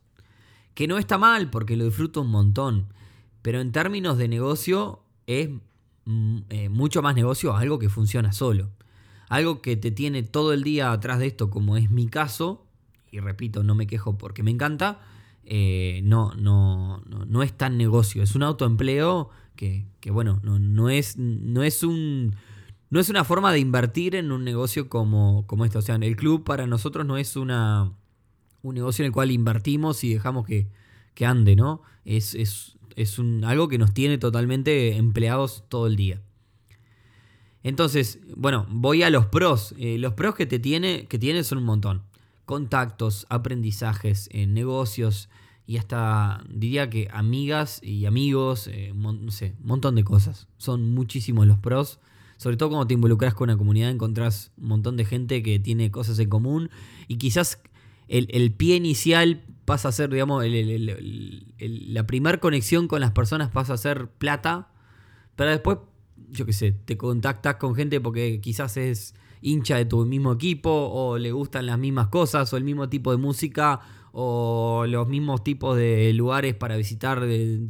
Que 0.74 0.88
no 0.88 0.98
está 0.98 1.18
mal 1.18 1.50
porque 1.50 1.76
lo 1.76 1.84
disfruto 1.84 2.22
un 2.22 2.30
montón, 2.32 2.92
pero 3.42 3.60
en 3.60 3.70
términos 3.70 4.18
de 4.18 4.26
negocio 4.26 5.04
es 5.28 5.50
mm, 6.04 6.38
eh, 6.50 6.68
mucho 6.68 7.00
más 7.00 7.14
negocio 7.14 7.56
algo 7.56 7.78
que 7.78 7.88
funciona 7.88 8.32
solo. 8.32 8.70
Algo 9.28 9.62
que 9.62 9.76
te 9.76 9.92
tiene 9.92 10.24
todo 10.24 10.52
el 10.52 10.64
día 10.64 10.90
atrás 10.90 11.20
de 11.20 11.28
esto, 11.28 11.48
como 11.48 11.76
es 11.76 11.92
mi 11.92 12.08
caso, 12.08 12.67
y 13.10 13.20
repito, 13.20 13.62
no 13.62 13.74
me 13.74 13.86
quejo 13.86 14.18
porque 14.18 14.42
me 14.42 14.50
encanta, 14.50 15.00
eh, 15.44 16.00
no, 16.04 16.34
no, 16.34 17.02
no, 17.06 17.42
es 17.42 17.56
tan 17.56 17.78
negocio. 17.78 18.22
Es 18.22 18.34
un 18.34 18.42
autoempleo 18.42 19.30
que, 19.56 19.86
bueno, 20.10 20.40
no, 20.42 20.90
es, 20.90 21.16
no 21.16 21.62
es 21.62 21.82
un... 21.82 22.36
No 22.90 23.00
es 23.00 23.10
una 23.10 23.22
forma 23.22 23.52
de 23.52 23.58
invertir 23.58 24.14
en 24.14 24.32
un 24.32 24.44
negocio 24.44 24.88
como, 24.88 25.46
como 25.46 25.66
este. 25.66 25.76
O 25.76 25.82
sea, 25.82 25.96
el 25.96 26.16
club 26.16 26.42
para 26.42 26.66
nosotros 26.66 27.04
no 27.04 27.18
es 27.18 27.36
una, 27.36 27.92
un 28.62 28.74
negocio 28.74 29.02
en 29.02 29.08
el 29.08 29.12
cual 29.12 29.30
invertimos 29.30 30.02
y 30.04 30.14
dejamos 30.14 30.46
que, 30.46 30.68
que 31.12 31.26
ande, 31.26 31.54
¿no? 31.54 31.82
Es, 32.06 32.34
es, 32.34 33.18
un, 33.18 33.44
algo 33.44 33.68
que 33.68 33.76
nos 33.76 33.92
tiene 33.92 34.16
totalmente 34.16 34.96
empleados 34.96 35.64
todo 35.68 35.86
el 35.86 35.96
día. 35.96 36.22
Entonces, 37.62 38.20
bueno, 38.36 38.66
voy 38.70 39.02
a 39.02 39.10
los 39.10 39.26
pros. 39.26 39.74
Eh, 39.78 39.98
los 39.98 40.14
pros 40.14 40.34
que 40.34 40.46
te 40.46 40.58
tiene, 40.58 41.06
que 41.08 41.18
tiene 41.18 41.44
son 41.44 41.58
un 41.58 41.64
montón. 41.64 42.02
Contactos, 42.48 43.26
aprendizajes, 43.28 44.30
en 44.32 44.54
negocios 44.54 45.28
y 45.66 45.76
hasta 45.76 46.42
diría 46.48 46.88
que 46.88 47.10
amigas 47.12 47.78
y 47.82 48.06
amigos, 48.06 48.68
eh, 48.68 48.94
no 48.94 49.30
sé, 49.30 49.54
un 49.60 49.66
montón 49.66 49.96
de 49.96 50.02
cosas. 50.02 50.48
Son 50.56 50.94
muchísimos 50.94 51.46
los 51.46 51.58
pros. 51.58 52.00
Sobre 52.38 52.56
todo 52.56 52.70
cuando 52.70 52.86
te 52.86 52.94
involucras 52.94 53.34
con 53.34 53.50
una 53.50 53.58
comunidad, 53.58 53.90
encontrás 53.90 54.50
un 54.56 54.68
montón 54.68 54.96
de 54.96 55.04
gente 55.04 55.42
que 55.42 55.58
tiene 55.58 55.90
cosas 55.90 56.18
en 56.20 56.30
común 56.30 56.70
y 57.06 57.18
quizás 57.18 57.60
el, 58.08 58.52
pie 58.54 58.76
inicial 58.76 59.44
pasa 59.66 59.90
a 59.90 59.92
ser, 59.92 60.08
digamos, 60.08 60.42
la 60.48 62.06
primera 62.06 62.40
conexión 62.40 62.88
con 62.88 63.02
las 63.02 63.12
personas 63.12 63.50
pasa 63.50 63.74
a 63.74 63.76
ser 63.76 64.08
plata, 64.08 64.72
pero 65.36 65.50
después 65.50 65.80
yo 66.30 66.46
qué 66.46 66.54
sé, 66.54 66.72
te 66.72 66.96
contactas 66.96 67.56
con 67.56 67.74
gente 67.74 68.00
porque 68.00 68.40
quizás 68.40 68.78
es 68.78 69.14
hincha 69.42 69.76
de 69.76 69.84
tu 69.84 70.04
mismo 70.04 70.32
equipo 70.32 70.70
o 70.70 71.18
le 71.18 71.32
gustan 71.32 71.66
las 71.66 71.78
mismas 71.78 72.08
cosas 72.08 72.52
o 72.52 72.56
el 72.56 72.64
mismo 72.64 72.88
tipo 72.88 73.10
de 73.10 73.16
música 73.16 73.80
o 74.12 74.84
los 74.88 75.08
mismos 75.08 75.44
tipos 75.44 75.76
de 75.76 76.12
lugares 76.12 76.54
para 76.54 76.76
visitar 76.76 77.22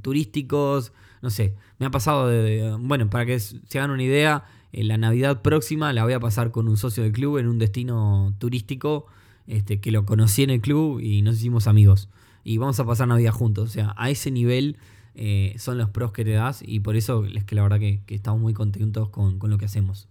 turísticos, 0.03 0.93
no 1.21 1.31
sé, 1.31 1.55
me 1.79 1.87
ha 1.87 1.91
pasado 1.91 2.29
de, 2.29 2.77
bueno, 2.81 3.11
para 3.11 3.27
que 3.27 3.39
se 3.39 3.79
hagan 3.79 3.91
una 3.91 4.03
idea, 4.03 4.45
la 4.73 4.97
Navidad 4.99 5.43
próxima 5.43 5.93
la 5.93 6.05
voy 6.05 6.13
a 6.13 6.21
pasar 6.21 6.51
con 6.51 6.69
un 6.69 6.77
socio 6.77 7.03
del 7.03 7.13
club 7.13 7.39
en 7.39 7.49
un 7.49 7.59
destino 7.59 8.35
turístico 8.39 9.07
este, 9.47 9.81
que 9.81 9.91
lo 9.91 10.05
conocí 10.05 10.43
en 10.43 10.51
el 10.51 10.61
club 10.61 11.01
y 11.01 11.23
nos 11.23 11.37
hicimos 11.37 11.67
amigos. 11.67 12.09
Y 12.45 12.59
vamos 12.59 12.79
a 12.81 12.85
pasar 12.85 13.09
Navidad 13.09 13.33
juntos, 13.33 13.71
o 13.71 13.73
sea, 13.73 13.95
a 13.97 14.11
ese 14.11 14.31
nivel 14.31 14.77
eh, 15.15 15.55
son 15.59 15.79
los 15.79 15.91
pros 15.91 16.13
que 16.13 16.25
te 16.25 16.31
das 16.31 16.63
y 16.65 16.81
por 16.81 16.95
eso 16.95 17.25
es 17.25 17.45
que 17.45 17.55
la 17.55 17.63
verdad 17.63 17.79
que, 17.81 18.01
estamos 18.09 18.41
muy 18.41 18.55
contentos 18.55 19.09
con, 19.09 19.39
lo 19.43 19.59
que 19.59 19.65
hacemos. 19.65 20.09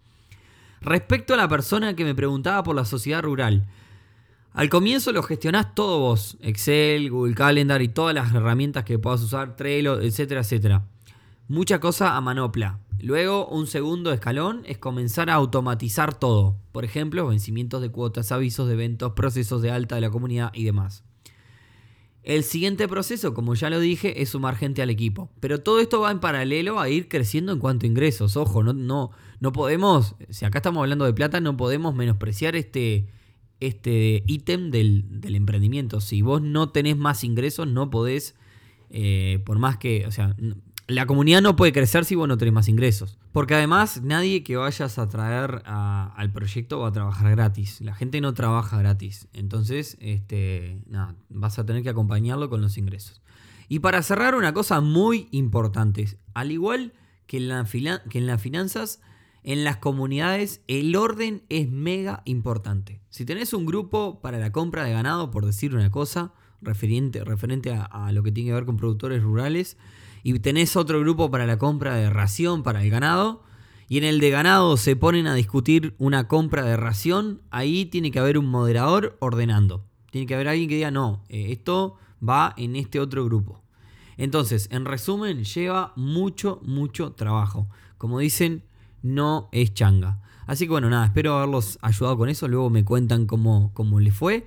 Respecto 0.81 1.33
a 1.33 1.37
la 1.37 1.47
persona 1.47 1.95
que 1.95 2.05
me 2.05 2.15
preguntaba 2.15 2.63
por 2.63 2.75
la 2.75 2.85
sociedad 2.85 3.23
rural, 3.23 3.67
al 4.53 4.69
comienzo 4.69 5.11
lo 5.11 5.21
gestionás 5.21 5.75
todo 5.75 5.99
vos, 5.99 6.37
Excel, 6.41 7.11
Google 7.11 7.35
Calendar 7.35 7.81
y 7.81 7.89
todas 7.89 8.15
las 8.15 8.33
herramientas 8.33 8.83
que 8.85 8.97
puedas 8.97 9.21
usar, 9.21 9.55
Trello, 9.55 10.01
etcétera, 10.01 10.41
etcétera. 10.41 10.87
Mucha 11.47 11.79
cosa 11.79 12.17
a 12.17 12.21
manopla. 12.21 12.79
Luego, 12.99 13.47
un 13.47 13.67
segundo 13.67 14.11
escalón 14.11 14.63
es 14.65 14.79
comenzar 14.79 15.29
a 15.29 15.35
automatizar 15.35 16.17
todo. 16.17 16.57
Por 16.71 16.83
ejemplo, 16.83 17.27
vencimientos 17.27 17.81
de 17.81 17.91
cuotas, 17.91 18.31
avisos 18.31 18.67
de 18.67 18.73
eventos, 18.73 19.13
procesos 19.13 19.61
de 19.61 19.69
alta 19.69 19.95
de 19.95 20.01
la 20.01 20.09
comunidad 20.09 20.51
y 20.53 20.63
demás. 20.63 21.03
El 22.23 22.43
siguiente 22.43 22.87
proceso, 22.87 23.33
como 23.33 23.53
ya 23.53 23.69
lo 23.69 23.79
dije, 23.79 24.21
es 24.21 24.29
sumar 24.29 24.55
gente 24.55 24.81
al 24.81 24.89
equipo. 24.89 25.29
Pero 25.39 25.61
todo 25.61 25.79
esto 25.79 26.01
va 26.01 26.11
en 26.11 26.19
paralelo 26.19 26.79
a 26.79 26.89
ir 26.89 27.07
creciendo 27.07 27.53
en 27.53 27.59
cuanto 27.59 27.85
a 27.85 27.89
ingresos. 27.89 28.35
Ojo, 28.35 28.63
no, 28.63 28.73
no, 28.73 29.11
no 29.39 29.51
podemos, 29.51 30.15
si 30.29 30.45
acá 30.45 30.59
estamos 30.59 30.81
hablando 30.81 31.05
de 31.05 31.13
plata, 31.13 31.39
no 31.39 31.57
podemos 31.57 31.95
menospreciar 31.95 32.55
este 32.55 33.07
este 33.59 34.23
ítem 34.27 34.71
del, 34.71 35.21
emprendimiento. 35.23 36.01
Si 36.01 36.21
vos 36.21 36.41
no 36.41 36.69
tenés 36.69 36.97
más 36.97 37.23
ingresos, 37.23 37.67
no 37.67 37.89
podés, 37.89 38.35
eh, 38.89 39.41
por 39.45 39.59
más 39.59 39.77
que, 39.77 40.05
o 40.05 40.11
sea, 40.11 40.35
la 40.87 41.05
comunidad 41.05 41.41
no 41.41 41.55
puede 41.55 41.73
crecer 41.73 42.05
si 42.05 42.15
vos 42.15 42.27
no 42.27 42.37
tenés 42.37 42.53
más 42.53 42.69
ingresos. 42.69 43.17
Porque 43.33 43.55
además 43.55 44.01
nadie 44.03 44.43
que 44.43 44.55
vayas 44.55 44.97
a 44.97 45.09
traer 45.09 45.61
al 45.65 46.31
proyecto 46.31 46.79
va 46.79 46.89
a 46.89 46.91
trabajar 46.91 47.31
gratis. 47.31 47.81
La 47.81 47.93
gente 47.93 48.21
no 48.21 48.33
trabaja 48.33 48.77
gratis. 48.77 49.27
Entonces, 49.33 49.97
este, 49.99 50.81
nada, 50.87 51.15
vas 51.29 51.59
a 51.59 51.65
tener 51.65 51.83
que 51.83 51.89
acompañarlo 51.89 52.49
con 52.49 52.61
los 52.61 52.77
ingresos. 52.77 53.21
Y 53.67 53.79
para 53.79 54.01
cerrar, 54.01 54.35
una 54.35 54.53
cosa 54.53 54.79
muy 54.79 55.27
importante. 55.31 56.17
Al 56.33 56.51
igual 56.51 56.93
que 57.25 57.37
en, 57.37 57.49
la 57.49 57.65
que 57.65 58.17
en 58.17 58.27
las 58.27 58.41
finanzas, 58.41 59.01
en 59.43 59.63
las 59.63 59.77
comunidades 59.77 60.61
el 60.67 60.95
orden 60.95 61.43
es 61.49 61.69
mega 61.69 62.21
importante. 62.25 63.01
Si 63.09 63.25
tenés 63.25 63.53
un 63.53 63.65
grupo 63.65 64.19
para 64.21 64.37
la 64.37 64.51
compra 64.51 64.83
de 64.83 64.91
ganado, 64.91 65.31
por 65.31 65.45
decir 65.45 65.75
una 65.75 65.89
cosa, 65.91 66.33
referente, 66.61 67.23
referente 67.23 67.71
a 67.71 68.11
lo 68.11 68.23
que 68.23 68.31
tiene 68.31 68.49
que 68.49 68.55
ver 68.55 68.65
con 68.65 68.77
productores 68.77 69.21
rurales, 69.23 69.77
y 70.23 70.37
tenés 70.39 70.75
otro 70.75 70.99
grupo 70.99 71.31
para 71.31 71.45
la 71.45 71.57
compra 71.57 71.95
de 71.95 72.09
ración 72.09 72.63
para 72.63 72.83
el 72.83 72.89
ganado, 72.89 73.43
y 73.89 73.97
en 73.97 74.03
el 74.03 74.19
de 74.19 74.29
ganado 74.29 74.75
se 74.75 74.95
ponen 74.95 75.27
a 75.27 75.33
discutir 75.33 75.95
una 75.97 76.27
compra 76.27 76.63
de 76.63 76.75
ración, 76.75 77.41
ahí 77.51 77.85
tiene 77.85 78.11
que 78.11 78.19
haber 78.19 78.37
un 78.37 78.47
moderador 78.47 79.15
ordenando. 79.21 79.85
Tiene 80.11 80.27
que 80.27 80.35
haber 80.35 80.49
alguien 80.49 80.67
que 80.67 80.75
diga, 80.75 80.91
no, 80.91 81.23
eh, 81.29 81.51
esto 81.51 81.95
va 82.27 82.53
en 82.57 82.75
este 82.75 82.99
otro 82.99 83.23
grupo. 83.23 83.63
Entonces, 84.17 84.67
en 84.71 84.83
resumen, 84.83 85.43
lleva 85.43 85.93
mucho, 85.95 86.59
mucho 86.63 87.13
trabajo. 87.13 87.69
Como 87.97 88.19
dicen, 88.19 88.63
no 89.01 89.49
es 89.51 89.73
changa. 89.73 90.19
Así 90.45 90.65
que 90.65 90.71
bueno, 90.71 90.89
nada, 90.89 91.05
espero 91.05 91.35
haberlos 91.35 91.77
ayudado 91.81 92.17
con 92.17 92.29
eso. 92.29 92.47
Luego 92.47 92.69
me 92.69 92.85
cuentan 92.85 93.25
cómo, 93.25 93.71
cómo 93.73 93.99
les 93.99 94.13
fue. 94.13 94.45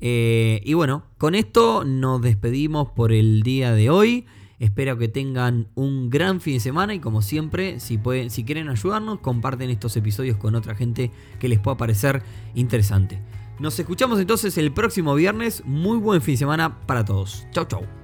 Eh, 0.00 0.62
y 0.64 0.74
bueno, 0.74 1.04
con 1.18 1.34
esto 1.34 1.84
nos 1.84 2.22
despedimos 2.22 2.90
por 2.92 3.12
el 3.12 3.42
día 3.42 3.72
de 3.72 3.90
hoy. 3.90 4.26
Espero 4.58 4.98
que 4.98 5.08
tengan 5.08 5.68
un 5.74 6.10
gran 6.10 6.40
fin 6.40 6.54
de 6.54 6.60
semana 6.60 6.94
y 6.94 7.00
como 7.00 7.22
siempre, 7.22 7.80
si, 7.80 7.96
pueden, 7.96 8.30
si 8.30 8.44
quieren 8.44 8.68
ayudarnos, 8.68 9.20
comparten 9.20 9.70
estos 9.70 9.96
episodios 9.96 10.36
con 10.36 10.54
otra 10.54 10.74
gente 10.74 11.10
que 11.38 11.48
les 11.48 11.58
pueda 11.58 11.76
parecer 11.76 12.22
interesante. 12.54 13.20
Nos 13.58 13.78
escuchamos 13.78 14.20
entonces 14.20 14.56
el 14.58 14.72
próximo 14.72 15.14
viernes. 15.14 15.62
Muy 15.64 15.98
buen 15.98 16.22
fin 16.22 16.34
de 16.34 16.38
semana 16.38 16.80
para 16.86 17.04
todos. 17.04 17.46
Chau, 17.52 17.64
chau. 17.66 17.99